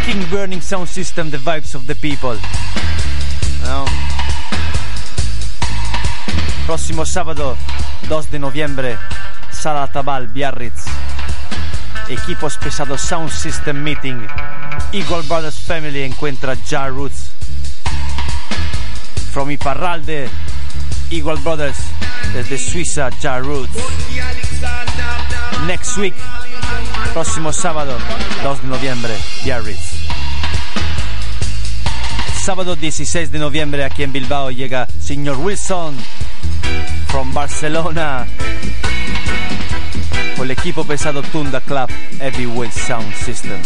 King 0.06 0.26
Burning 0.30 0.62
Sound 0.62 0.88
System, 0.88 1.30
the 1.30 1.36
vibes 1.36 1.74
of 1.74 1.86
the 1.86 1.94
people. 1.94 2.38
No. 3.62 3.84
Próximo 6.64 7.04
sábado, 7.04 7.58
2 8.08 8.30
de 8.30 8.38
noviembre, 8.38 8.96
Sala 9.52 9.86
Tabal, 9.88 10.28
Biarritz. 10.28 10.86
Equipos 12.08 12.56
pesados 12.56 13.02
Sound 13.02 13.30
System 13.30 13.82
Meeting. 13.82 14.26
Eagle 14.92 15.22
Brothers 15.28 15.58
Family 15.58 16.04
encuentra 16.04 16.56
Ja 16.66 16.88
Roots. 16.88 17.32
From 19.30 19.50
Iparralde, 19.50 20.30
Eagle 21.10 21.40
Brothers, 21.42 21.76
desde 22.32 22.58
Suiza, 22.58 23.10
Ja 23.20 23.38
Roots. 23.38 23.70
Next 25.66 25.96
week, 25.98 26.14
próximo 27.12 27.52
sábado, 27.52 27.98
2 28.42 28.62
de 28.62 28.68
noviembre, 28.68 29.16
Biarritz. 29.44 30.00
Sábado 32.44 32.74
16 32.74 33.30
de 33.30 33.38
noviembre 33.38 33.84
aquí 33.84 34.02
en 34.02 34.12
Bilbao 34.12 34.50
llega 34.50 34.88
Señor 34.98 35.36
Wilson 35.36 35.94
from 37.08 37.34
Barcelona 37.34 38.26
con 40.36 40.46
el 40.46 40.50
equipo 40.52 40.84
pesado 40.84 41.22
Tunda 41.22 41.60
Club 41.60 41.90
Heavyweight 42.18 42.72
Sound 42.72 43.14
System. 43.14 43.60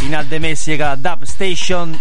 Final 0.00 0.28
de 0.28 0.38
mes 0.38 0.66
llega 0.66 0.96
Dub 0.96 1.22
Station 1.22 1.98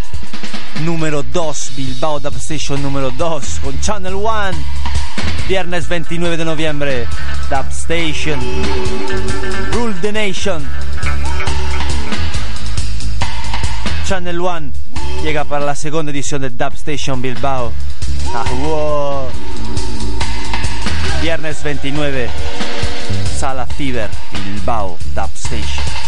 número 0.79 1.23
2, 1.23 1.75
Bilbao 1.75 2.19
Dub 2.19 2.35
Station 2.37 2.81
número 2.81 3.11
2 3.11 3.59
con 3.63 3.79
Channel 3.81 4.15
One. 4.15 4.57
Viernes 5.47 5.87
29 5.87 6.37
de 6.37 6.45
noviembre, 6.45 7.07
Dub 7.49 7.67
Station. 7.69 8.39
Rule 9.73 9.93
the 10.01 10.11
Nation. 10.11 10.67
Channel 14.07 14.41
One 14.41 14.71
llega 15.23 15.45
para 15.45 15.65
la 15.65 15.75
segunda 15.75 16.11
edición 16.11 16.41
de 16.41 16.49
Dub 16.49 16.73
Station 16.73 17.21
Bilbao. 17.21 17.71
Ah, 18.33 18.43
wow. 18.61 19.27
Viernes 21.21 21.61
29, 21.63 22.29
Sala 23.37 23.65
Fever, 23.67 24.09
Bilbao, 24.45 24.97
Dub 25.13 25.29
Station. 25.35 26.00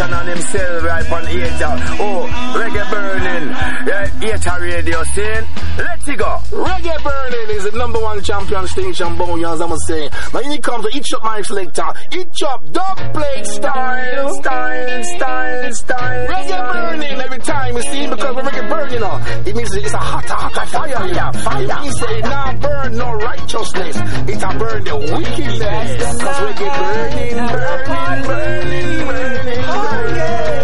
And 0.00 0.28
himself 0.28 0.82
right 0.82 1.12
on 1.12 1.28
Eater. 1.28 1.76
Oh, 2.02 2.26
reggae 2.58 2.90
burning. 3.34 3.50
Yeah, 3.86 4.34
Eater 4.34 4.58
radio 4.60 5.02
scene. 5.04 5.46
Let's 5.78 6.04
go. 6.04 6.38
Reggae 6.50 7.02
burning 7.02 7.56
is 7.56 7.64
the 7.64 7.72
number 7.76 8.00
one 8.00 8.22
champion 8.22 8.66
station, 8.68 9.08
Boneyans, 9.16 9.60
I'm 9.62 9.76
saying. 9.86 10.10
But 10.32 10.44
when 10.44 10.52
it 10.52 10.62
comes 10.62 10.86
to 10.86 10.96
each 10.96 11.12
up 11.14 11.24
my 11.24 11.42
selector, 11.42 11.92
each 12.12 12.42
up 12.42 12.72
dub 12.72 12.96
plate 13.12 13.46
style, 13.46 14.34
style, 14.34 15.04
style, 15.04 15.72
style. 15.72 16.28
Reggae 16.28 16.72
burning 16.72 17.20
every 17.20 17.38
time 17.38 17.76
you 17.76 17.82
see 17.82 18.06
because 18.06 18.36
when 18.36 18.44
reggae 18.44 18.68
burning, 18.68 18.94
you 18.94 19.00
know, 19.00 19.20
it 19.46 19.56
means 19.56 19.74
it's 19.74 19.92
a 19.94 19.98
hot, 19.98 20.24
hot 20.26 20.68
fire 20.68 21.06
here. 21.06 21.32
Fire. 21.42 21.82
Means 21.82 22.02
it 22.02 22.22
not 22.22 22.60
burn 22.60 22.96
no 22.96 23.12
righteousness. 23.14 23.96
It 24.28 24.42
a 24.42 24.58
burn 24.58 24.84
the 24.84 24.96
wickedness. 24.96 26.22
Cause 26.22 26.38
reggae 26.40 26.70
burning, 26.78 27.36
burning, 27.36 28.22
burning, 28.24 29.06
burning. 29.08 29.64
Oh 29.66 30.14
yeah. 30.16 30.54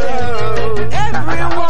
Everyone 0.93 1.70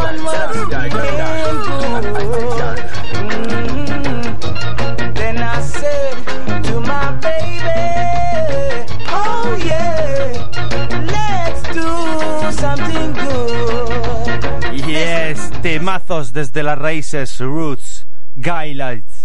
Yes, 14.87 15.51
temazos 15.63 16.33
desde 16.33 16.63
las 16.63 16.79
raíces, 16.79 17.39
roots, 17.39 18.07
guidelines. 18.35 19.20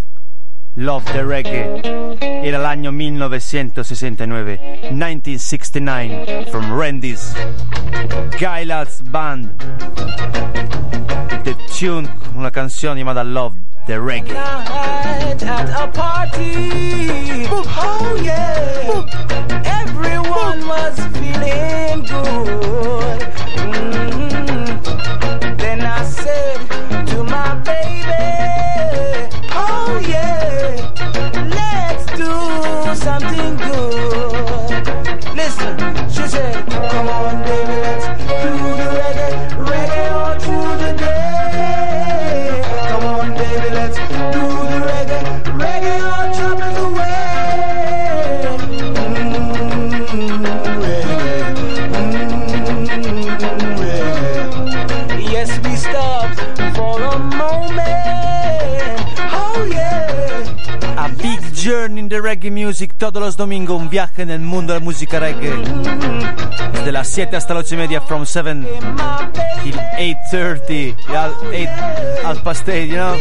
Love 0.78 1.06
the 1.14 1.24
Reggae. 1.24 1.82
Era 2.22 2.70
año 2.70 2.92
1969, 2.92 4.60
1969, 4.92 6.46
from 6.52 6.74
Randy's 6.74 7.34
Guidelines 8.38 9.02
Band. 9.10 9.58
The 11.46 11.56
tune, 11.74 12.10
una 12.36 12.52
canción 12.52 12.98
llamada 12.98 13.24
Love 13.24 13.56
the 13.88 13.94
Reggae. 14.00 14.36
At 14.36 15.44
a 15.44 15.88
party. 15.92 17.46
Oh 17.48 18.20
yeah, 18.22 19.06
everyone 19.82 20.68
was 20.68 21.00
feeling 21.18 22.04
good. 22.06 23.22
Mm. 23.62 25.58
Then 25.58 25.82
I 25.82 26.04
said 26.04 26.58
to 27.08 27.24
my 27.24 27.56
baby, 27.64 28.55
something 32.96 33.56
good. 33.58 34.88
Listen, 35.36 35.78
she 36.10 36.28
said, 36.28 36.66
Come 36.92 37.08
on, 37.10 37.44
baby, 37.44 37.76
let's 37.86 38.06
do 38.08 38.52
the 38.80 38.88
reggae, 39.00 39.32
reggae 39.70 40.12
all 40.12 40.40
through 40.40 40.78
the 40.84 40.92
day. 40.98 42.62
Come 42.90 43.06
on, 43.06 43.28
baby, 43.34 43.70
let's 43.76 43.98
do 43.98 44.04
the 44.72 44.80
reggae, 44.90 45.22
reggae 45.64 45.98
all 46.12 46.28
trouble 46.36 46.72
the 46.80 46.88
way. 46.98 48.46
Mm, 50.12 50.44
reggae, 50.82 51.38
mm, 51.92 52.46
reggae. 53.82 55.32
Yes, 55.32 55.50
we 55.64 55.74
stopped 55.76 56.40
for 56.76 56.96
a 57.02 57.20
moment. 57.20 57.95
Journey 61.66 62.00
in 62.00 62.10
the 62.10 62.22
Reggae 62.22 62.52
Music 62.52 62.94
todos 62.96 63.20
los 63.20 63.36
domingos, 63.38 63.82
un 63.82 63.90
viaje 63.90 64.22
en 64.22 64.30
el 64.30 64.40
mundo 64.42 64.72
de 64.74 64.80
la 64.80 64.86
música 64.86 65.20
reggae. 65.20 65.52
Desde 66.74 66.92
las 66.92 67.08
7 67.08 67.36
hasta 67.36 67.56
las 67.56 67.66
8 67.66 67.74
y 67.74 67.78
media, 67.80 68.02
from 68.02 68.24
7 68.24 68.68
till 69.64 69.76
8.30, 69.76 70.96
y 71.10 71.16
al 71.16 71.32
8 71.48 72.28
al 72.28 72.44
pastel, 72.44 72.88
you 72.88 72.98
know. 72.98 73.16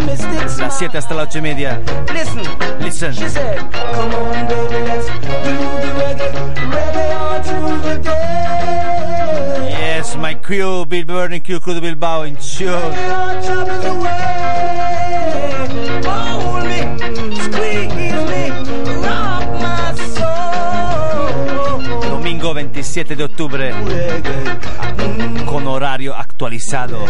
Mystic 0.00 0.58
Las 0.58 0.76
7 0.78 0.98
hasta 0.98 1.14
las 1.14 1.28
8 1.28 1.38
y 1.38 1.40
media. 1.40 1.80
Listen, 2.12 2.42
Listen. 2.78 3.14
she 3.14 3.26
said, 3.30 3.58
Come 3.72 4.14
on, 4.14 4.46
baby, 4.46 4.84
let's 4.84 5.06
do 5.06 5.16
the 5.80 5.92
reggae, 5.96 6.30
reggae 6.68 7.14
all 7.16 7.42
through 7.42 7.80
the 7.88 7.96
day. 8.02 9.68
Yes, 9.70 10.14
my 10.14 10.34
crew, 10.34 10.84
Bill 10.84 11.06
Burning 11.06 11.40
crew, 11.40 11.58
crew 11.58 11.72
de 11.72 11.80
Bilbao 11.80 12.24
in 12.24 12.36
tune. 12.36 12.68
Reggae 12.68 13.10
all 13.10 13.42
trouble 13.42 13.78
the 13.80 13.94
way. 14.04 14.18
Domingo 22.10 22.54
27 22.54 23.16
de 23.16 23.24
octubre, 23.24 23.74
con 25.46 25.66
horario 25.66 26.14
actualizado. 26.14 27.04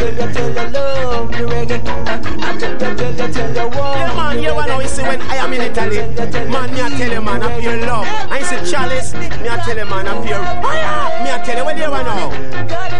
Tell 0.00 0.12
you, 0.12 0.32
tell 0.32 0.48
you, 0.48 0.70
love 0.72 1.30
the 1.30 1.38
reggae. 1.44 1.78
I 2.40 2.58
tell 2.58 2.72
you, 2.72 2.78
tell 2.78 3.12
you, 3.12 3.32
tell 3.32 3.50
you, 3.54 3.66
want 3.76 4.00
Yeah, 4.00 4.14
man, 4.16 4.36
you 4.42 4.48
know, 4.48 4.80
you 4.80 4.88
see, 4.88 5.02
when 5.02 5.20
I 5.22 5.36
am 5.36 5.52
in 5.52 5.60
Italy, 5.60 5.98
man, 6.48 6.68
me 6.74 6.80
I 6.80 6.88
tell 6.90 7.12
you, 7.12 7.20
man, 7.20 7.42
I 7.42 7.60
feel 7.60 7.78
love. 7.86 8.06
I 8.30 8.42
see 8.42 8.70
Chalice, 8.70 9.14
me 9.14 9.26
I 9.26 9.56
tell 9.64 9.78
you, 9.78 9.86
man, 9.86 10.08
I 10.08 10.10
feel 10.26 10.42
fire. 10.62 11.24
Me 11.24 11.30
I 11.30 11.38
tell 11.44 11.56
you, 11.58 11.64
what 11.64 11.76
you 11.76 11.90
want 11.90 12.06
now? 12.06 12.30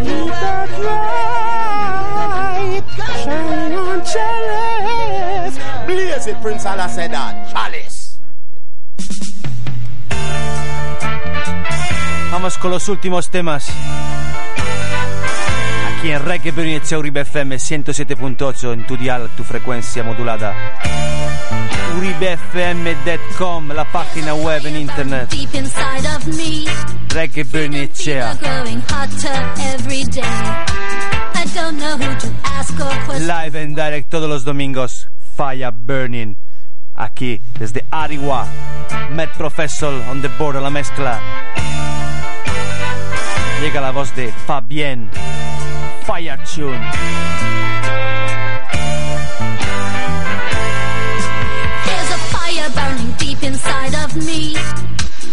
Keep 0.01 0.35
that 0.43 0.71
light, 0.87 2.11
on 3.75 4.01
Chalice. 4.05 5.57
Blaze 5.87 6.27
it, 6.27 6.41
Prince 6.43 6.67
Allah 6.67 6.89
said 6.89 7.13
that. 7.13 7.51
Chalice. 7.53 8.19
Vamos 12.31 12.59
con 12.59 12.71
los 12.71 12.89
últimos 12.89 13.29
temas. 13.29 13.69
Aquí 16.01 16.13
en 16.13 16.25
Reggae 16.25 16.49
Inizia 16.57 16.99
Uribe 16.99 17.21
FM 17.21 17.57
107.8 17.57 18.73
en 18.73 18.87
tu 18.87 18.97
dial, 18.97 19.29
tu 19.37 19.45
frecuencia 19.45 20.03
modulada. 20.03 20.55
uribefm.com, 21.99 23.69
la 23.69 23.85
página 23.85 24.33
web 24.33 24.65
en 24.65 24.77
internet. 24.77 25.29
Reggae 27.11 27.45
question. 27.45 28.39
Live 33.21 33.61
en 33.61 33.75
direct 33.75 34.09
todos 34.09 34.31
los 34.31 34.43
domingos. 34.43 35.07
Fire 35.37 35.71
Burning. 35.71 36.35
Aquí, 36.95 37.43
desde 37.59 37.85
Ariwa. 37.91 38.47
Met 39.11 39.29
Professor 39.37 39.93
on 40.09 40.23
the 40.23 40.29
board 40.39 40.63
la 40.63 40.71
mezcla. 40.71 41.21
Llega 43.61 43.83
la 43.83 43.91
voz 43.91 44.17
de 44.17 44.33
Fabien. 44.47 45.11
Fire 46.11 46.37
Tune. 46.45 46.73
There's 51.87 52.11
a 52.11 52.21
fire 52.35 52.71
burning 52.75 53.13
deep 53.17 53.41
inside 53.45 53.95
of 53.95 54.17
me. 54.17 54.57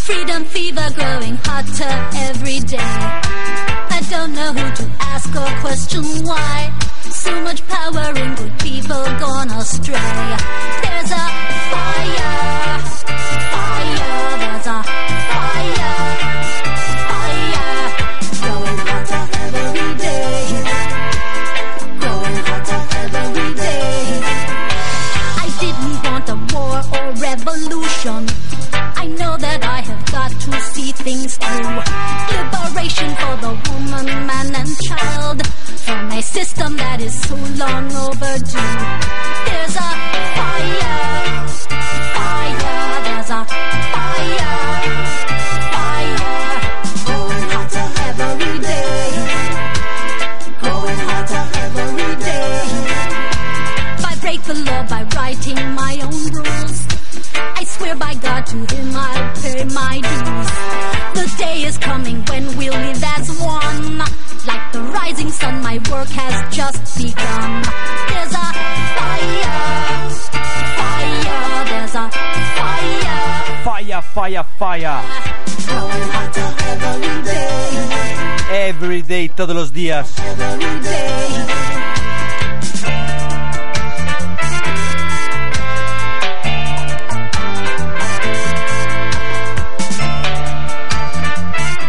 Freedom 0.06 0.45
fever 0.45 0.88
growing 0.94 1.38
hotter 1.38 1.95
every 2.30 2.60
day. 2.60 2.78
I 2.78 4.06
don't 4.12 4.36
know 4.36 4.54
who 4.54 4.76
to 4.76 4.91
ask 4.99 5.30
or 5.36 5.49
question 5.62 6.04
why. 6.24 6.72
So 7.10 7.32
much 7.41 7.68
power 7.68 8.16
in 8.16 8.36
good 8.36 8.60
people 8.60 9.04
gone 9.18 9.49
astray. 9.49 10.38
There's 10.84 11.10
a 11.10 11.26
fire, 11.74 12.80
fire, 13.49 14.38
there's 14.38 14.68
a 14.68 14.97
didn't 25.68 26.03
want 26.03 26.30
a 26.30 26.38
war 26.53 26.77
or 26.95 27.07
revolution. 27.30 28.22
I 29.03 29.06
know 29.19 29.35
that 29.38 29.61
I 29.64 29.81
have 29.89 30.03
got 30.11 30.31
to 30.31 30.52
see 30.72 30.91
things 30.91 31.38
through. 31.38 31.76
Liberation 32.38 33.10
for 33.22 33.35
the 33.45 33.53
woman, 33.68 34.06
man, 34.27 34.56
and 34.56 34.72
child 34.88 35.45
from 35.85 36.11
a 36.11 36.22
system 36.22 36.77
that 36.77 37.02
is 37.02 37.14
so 37.27 37.35
long 37.64 37.85
overdue. 38.06 39.27
Fire. 74.68 75.02
Every 78.52 79.02
day, 79.02 79.30
todos 79.30 79.56
los 79.56 79.72
días. 79.72 80.14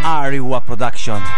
Ariwa 0.05 0.61
Production. 0.65 1.38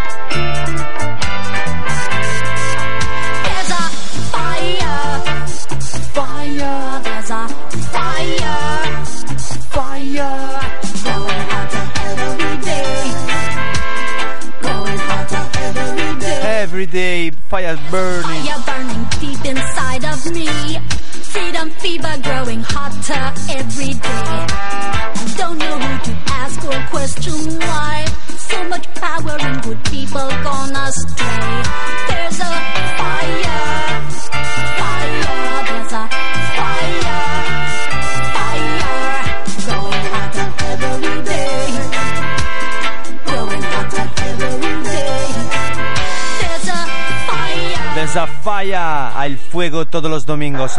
Bird. 17.91 18.20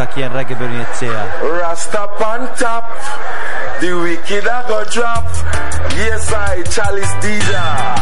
Los 0.02 0.08
domingos 0.08 0.08
aquí 0.08 0.24
en 0.24 0.34
Reggae 0.34 0.56
Bernicea. 0.56 1.42
Rasta 1.60 2.04
on 2.04 2.48
top, 2.56 2.86
the 3.80 3.94
wicked 3.94 4.48
a 4.48 4.66
go 4.68 4.84
drop. 4.86 5.26
Yes, 5.96 6.32
I, 6.34 6.64
Chalice 6.64 7.14
Dija. 7.22 7.96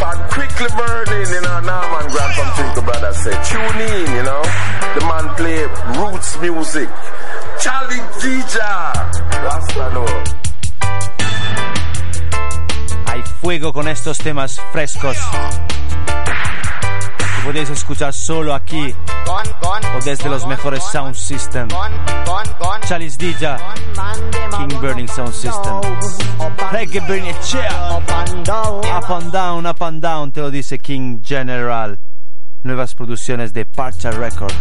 Pan 0.00 0.28
quickly 0.30 0.68
burning, 0.76 1.28
you 1.30 1.40
know, 1.40 1.60
Norman 1.60 2.06
Grant 2.10 2.34
from 2.34 2.48
Twinkle 2.56 2.82
Brothers 2.82 3.16
say, 3.22 3.34
tune 3.44 3.80
in, 3.80 4.14
you 4.16 4.22
know. 4.22 4.42
The 4.94 5.00
man 5.06 5.34
play 5.36 5.66
roots 5.98 6.38
music. 6.40 6.88
Chalice 7.60 8.02
Dija. 8.22 8.92
Rasta 9.42 9.90
no. 9.90 10.06
Hay 13.06 13.22
fuego 13.40 13.72
con 13.72 13.88
estos 13.88 14.18
temas 14.18 14.60
frescos. 14.72 15.16
Podéis 17.44 17.68
escuchar 17.70 18.12
solo 18.12 18.54
aquí 18.54 18.94
o 19.96 20.04
desde 20.04 20.28
los 20.28 20.46
mejores 20.46 20.82
sound 20.84 21.14
system. 21.14 21.68
Chalice 22.88 23.18
Dija, 23.18 23.58
King 24.56 24.80
Burning 24.80 25.08
Sound 25.08 25.32
System. 25.32 25.80
Reggae 26.72 27.00
Bernicea. 27.00 27.98
Up 27.98 29.10
and 29.10 29.32
down, 29.32 29.66
up 29.66 29.82
and 29.82 30.02
down, 30.02 30.32
te 30.32 30.40
lo 30.40 30.50
dice 30.50 30.78
King 30.78 31.22
General. 31.22 31.98
Nuevas 32.62 32.94
producciones 32.94 33.52
de 33.52 33.64
Parcha 33.66 34.10
Record. 34.10 34.52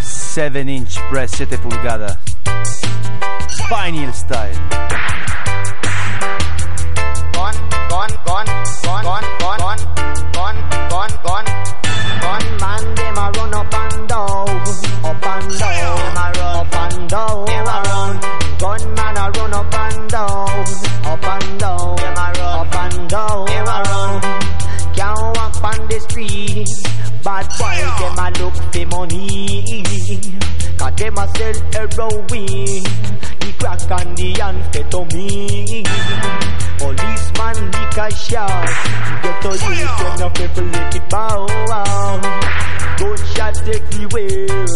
7 0.00 0.68
inch 0.68 0.98
press, 1.10 1.32
7 1.32 1.58
pulgadas. 1.58 2.18
Vinyl 3.68 4.12
style. 4.14 4.56
gone, 8.28 8.46
gone, 8.84 9.04
gone, 9.04 9.24
gone, 9.40 9.58
gone, 9.58 9.78
gone, 10.34 10.58
gone, 10.90 11.14
gone. 11.24 11.46
Gunman, 12.22 12.82
them 12.94 13.16
a 13.16 13.18
run 13.36 13.54
up 13.54 13.74
and 13.74 14.08
down, 14.08 14.48
up 15.04 15.26
and 15.26 15.58
down, 15.58 16.16
up 16.58 16.74
and 16.74 17.08
down, 17.08 17.48
up 17.48 17.64
and 19.74 20.10
down, 20.10 20.66
up 21.04 21.24
and 21.24 21.48
down, 21.48 21.98
up 22.60 22.74
and 22.74 23.08
down. 23.08 23.46
Can't 24.94 25.36
walk 25.36 25.64
on 25.64 25.88
the 25.88 25.98
street, 26.00 26.68
bad 27.24 27.46
boys 27.58 27.92
them 27.98 28.18
a 28.18 28.30
look 28.38 28.54
for 28.72 28.86
money, 28.94 29.82
'cause 30.76 30.94
them 30.96 31.16
a 31.16 31.18
sell 31.36 31.58
heroin 31.72 32.84
the 33.58 33.64
crack 33.64 34.06
and 34.06 34.16
the 34.16 34.32
amphetamine. 34.34 35.86
Policeman 36.78 37.70
lick 37.72 37.96
a 37.96 38.10
shot 38.14 38.68
Get 39.22 39.42
to 39.42 39.50
use 39.50 39.98
them 39.98 40.18
no 40.20 40.30
people 40.30 40.64
let 40.64 40.94
it 40.94 41.10
bow 41.10 41.46
Gunshot 42.98 43.68
everywhere 43.68 44.66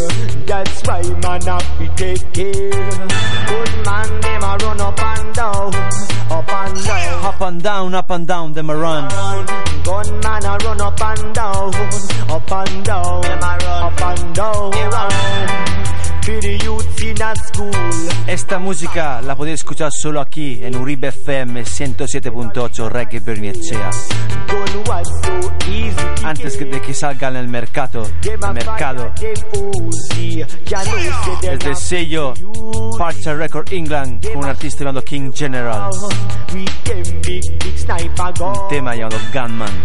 That's 0.46 0.82
why 0.82 1.02
man 1.02 1.42
have 1.42 1.78
to 1.78 1.86
take 1.96 2.32
care. 2.32 2.70
Good 2.70 3.86
man 3.86 4.20
them 4.20 4.42
a 4.42 4.56
run 4.62 4.80
up 4.80 5.00
and 5.00 5.34
down. 5.34 5.74
Up 6.30 6.52
and 6.52 6.84
down. 6.84 7.24
Up 7.24 7.40
and 7.40 7.62
down, 7.62 7.94
up 7.94 8.10
and 8.10 8.26
down, 8.26 8.52
them 8.52 8.70
a 8.70 8.76
run. 8.76 9.08
Gun 9.84 10.20
man 10.20 10.44
a 10.44 10.56
run 10.64 10.80
up 10.80 11.00
and 11.00 11.34
down. 11.34 11.74
Up 12.30 12.52
and 12.52 12.84
down. 12.84 13.22
Them 13.22 13.38
a 13.38 13.58
run. 13.62 13.92
Up 13.92 14.00
and 14.02 14.34
down 14.34 15.91
Esta 18.28 18.58
música 18.58 19.20
la 19.22 19.34
podéis 19.34 19.60
escuchar 19.60 19.90
solo 19.90 20.20
aquí 20.20 20.60
en 20.62 20.76
Uribe 20.76 21.08
FM 21.08 21.62
107.8 21.62 22.88
Reggae 22.88 23.18
Berniechea. 23.20 23.90
Antes 26.24 26.58
de 26.58 26.80
que 26.80 26.94
salga 26.94 27.28
en 27.28 27.36
el 27.36 27.48
mercado, 27.48 28.08
el 28.22 28.54
mercado. 28.54 29.12
Sello 31.74 32.34
Parcha 32.96 33.34
Record 33.34 33.72
England 33.72 34.24
con 34.28 34.36
un 34.38 34.44
artista 34.44 34.84
llamado 34.84 35.02
King 35.02 35.32
General. 35.34 35.90
Un 38.40 38.68
tema 38.68 38.94
llamado 38.94 39.18
Gunman. 39.32 39.84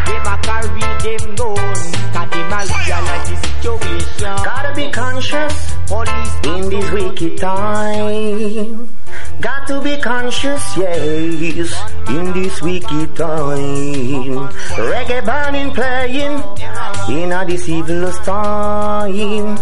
Them 0.07 0.27
a 0.27 0.35
carry 0.43 0.81
them 0.81 1.25
gun, 1.37 1.77
cause 2.13 2.31
them 2.31 2.53
a 2.53 2.61
realize 2.67 3.27
the 3.29 3.37
situation. 3.43 4.37
Gotta 4.45 4.75
be 4.75 4.91
conscious 4.91 5.75
Police 5.87 6.35
in 6.45 6.71
this 6.71 6.91
wicked 6.93 7.39
time. 7.39 8.89
Got 9.41 9.67
to 9.69 9.81
be 9.83 9.97
conscious, 10.01 10.77
yes, 10.77 11.73
in 12.09 12.33
this 12.33 12.63
wicked 12.63 13.17
time. 13.17 14.49
Reggae 14.79 15.25
burning 15.25 15.71
playing 15.73 16.43
in 17.11 17.33
a 17.33 17.45
this 17.47 17.69
evilest 17.69 18.25
time. 18.25 19.57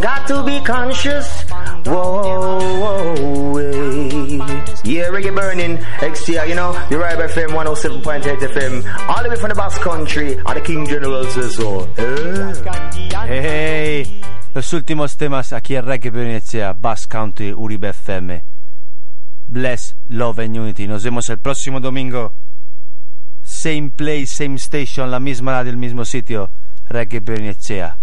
Got 0.00 0.28
to 0.28 0.42
be 0.44 0.60
conscious. 0.60 1.42
Whoa, 1.86 2.58
whoa, 2.80 3.56
hey. 3.56 4.38
Yeah, 4.84 5.08
reggae 5.08 5.34
burning, 5.34 5.78
XTR, 5.78 6.48
you 6.48 6.54
know, 6.54 6.72
the 6.88 6.98
Ribe 6.98 7.18
FM 7.18 7.48
107.8 7.48 8.22
FM, 8.38 9.08
all 9.08 9.22
the 9.22 9.30
way 9.30 9.36
from 9.36 9.48
the 9.48 9.54
Basque 9.54 9.80
Country, 9.80 10.34
and 10.34 10.56
the 10.56 10.60
King 10.60 10.86
General 10.86 11.24
says 11.24 11.56
so. 11.56 11.88
Eh. 11.96 12.54
Hey, 13.26 14.20
los 14.54 14.72
últimos 14.72 15.16
temas 15.16 15.52
aquí 15.52 15.76
en 15.76 15.86
Reggae 15.86 16.10
Bernicea, 16.10 16.72
Basque 16.74 17.08
Country, 17.08 17.52
Uribe 17.52 17.88
FM. 17.90 18.59
Bless, 19.50 19.96
Love 20.08 20.44
and 20.44 20.54
Unity. 20.56 20.86
Nos 20.86 21.02
vemos 21.02 21.28
el 21.28 21.38
próximo 21.38 21.80
domingo. 21.80 22.34
Same 23.42 23.90
place, 23.90 24.28
same 24.28 24.54
station, 24.58 25.10
la 25.10 25.18
misma 25.18 25.52
radio, 25.52 25.72
el 25.72 25.76
mismo 25.76 26.04
sitio. 26.04 26.50
Reggae 26.88 27.18
Bernicea, 27.18 27.98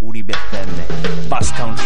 Uribe 0.00 0.34
FM, 0.34 1.28
Bass 1.28 1.52
Country. 1.52 1.84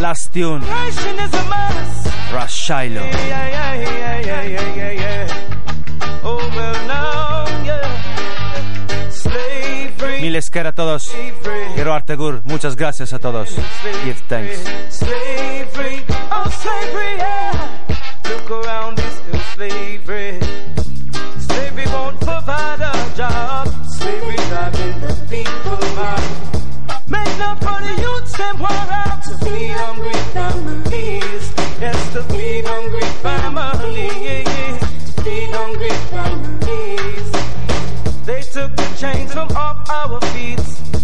Last 0.00 0.32
tune, 0.32 0.60
Nation 0.60 1.18
is 1.18 1.34
a 1.34 1.44
mess. 1.48 2.32
Rush 2.32 2.52
Shiloh. 2.52 3.00
Yeah, 3.00 3.48
yeah, 3.48 3.74
yeah, 3.74 4.20
yeah, 4.20 4.44
yeah, 4.46 4.74
yeah, 4.76 4.92
yeah. 4.92 6.20
Oh, 6.22 6.38
well, 6.54 6.86
now, 6.86 7.64
yeah. 7.64 9.10
Slavery 9.10 10.20
Mil 10.20 10.36
esquera 10.36 10.68
a 10.68 10.72
todos. 10.72 11.12
Quiero 11.74 11.92
Artegur, 11.92 12.42
muchas 12.44 12.76
gracias 12.76 13.12
a 13.12 13.18
todos. 13.18 13.56
Give 14.04 14.20
thanks. 14.28 14.64
Slavery, 14.90 16.04
oh 16.44 16.50
slavery, 16.62 17.16
yeah. 17.16 17.78
Look 18.28 18.50
around, 18.50 18.98
it's 18.98 19.16
still 19.16 19.40
slavery. 19.54 20.40
Slavery 21.38 21.86
won't 21.86 22.20
provide 22.20 22.80
a 22.80 23.16
job. 23.16 23.68
Slavery 23.98 24.36
driving 24.48 25.00
the 25.00 25.14
people 25.30 25.78
mad. 25.96 26.24
Make 27.08 27.38
love 27.38 27.58
for 27.58 27.78
the 27.86 27.94
youths 28.00 28.40
and 28.40 28.58
war 28.58 28.70
out 28.70 29.22
to 29.24 29.36
feed 29.44 29.70
hungry 29.70 30.20
families. 30.32 31.44
Yes, 31.80 32.12
to 32.12 32.22
feed 32.24 32.64
hungry 32.64 33.08
families. 33.22 34.78
Feed 35.24 35.50
hungry 35.50 35.94
families. 36.12 37.30
They 38.26 38.42
took 38.42 38.74
the 38.76 38.96
chains 38.98 39.32
from 39.32 39.48
off 39.56 39.88
our 39.90 40.20
feet, 40.32 40.60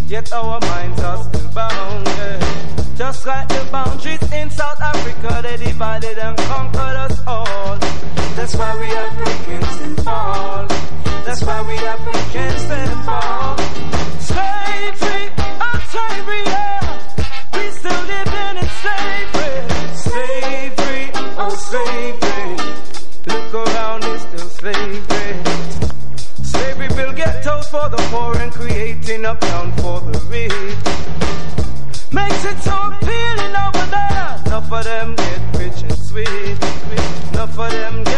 yet 0.09 0.33
our 0.33 0.61
minds 0.61 1.01
are 1.03 1.23
still 1.25 1.49
bound. 1.53 2.07
yeah. 2.07 2.50
Just 3.11 3.27
like 3.27 3.49
the 3.49 3.69
boundaries 3.73 4.23
in 4.33 4.49
South 4.51 4.81
Africa, 4.81 5.41
they 5.43 5.57
divided 5.57 6.17
and 6.17 6.39
conquered 6.39 6.97
us 7.07 7.21
all. 7.27 7.77
That's 8.37 8.55
why 8.55 8.73
we 8.79 8.87
Africans 8.87 9.69
stand 9.75 10.05
fall. 10.05 10.67
That's 11.27 11.43
why 11.43 11.61
we 11.63 11.75
Africans 11.95 12.61
stand 12.63 13.05
fall. 13.05 13.57
Slavery, 14.31 15.25
oh 15.67 15.79
slavery, 15.91 16.43
yeah. 16.55 16.79
We 17.55 17.71
still 17.79 18.03
living 18.15 18.57
in 18.63 18.71
slavery. 18.79 19.57
Slavery, 20.07 21.11
oh 21.43 21.55
slavery. 21.69 22.51
Look 23.27 23.55
around, 23.55 24.05
it's 24.05 24.23
still 24.23 24.51
slavery. 24.61 25.33
Slavery 26.45 26.89
built 26.95 27.17
ghettos 27.17 27.69
for 27.71 27.89
the 27.89 28.01
poor 28.13 28.37
and 28.37 28.53
creating 28.53 29.25
a 29.25 29.35
town 29.35 29.60
of 34.81 34.87
them 34.87 35.15
get 35.15 35.59
rich 35.59 35.83
and 35.83 35.93
sweet. 35.93 36.27
Enough 37.33 37.59
of 37.59 37.71
them 37.71 38.10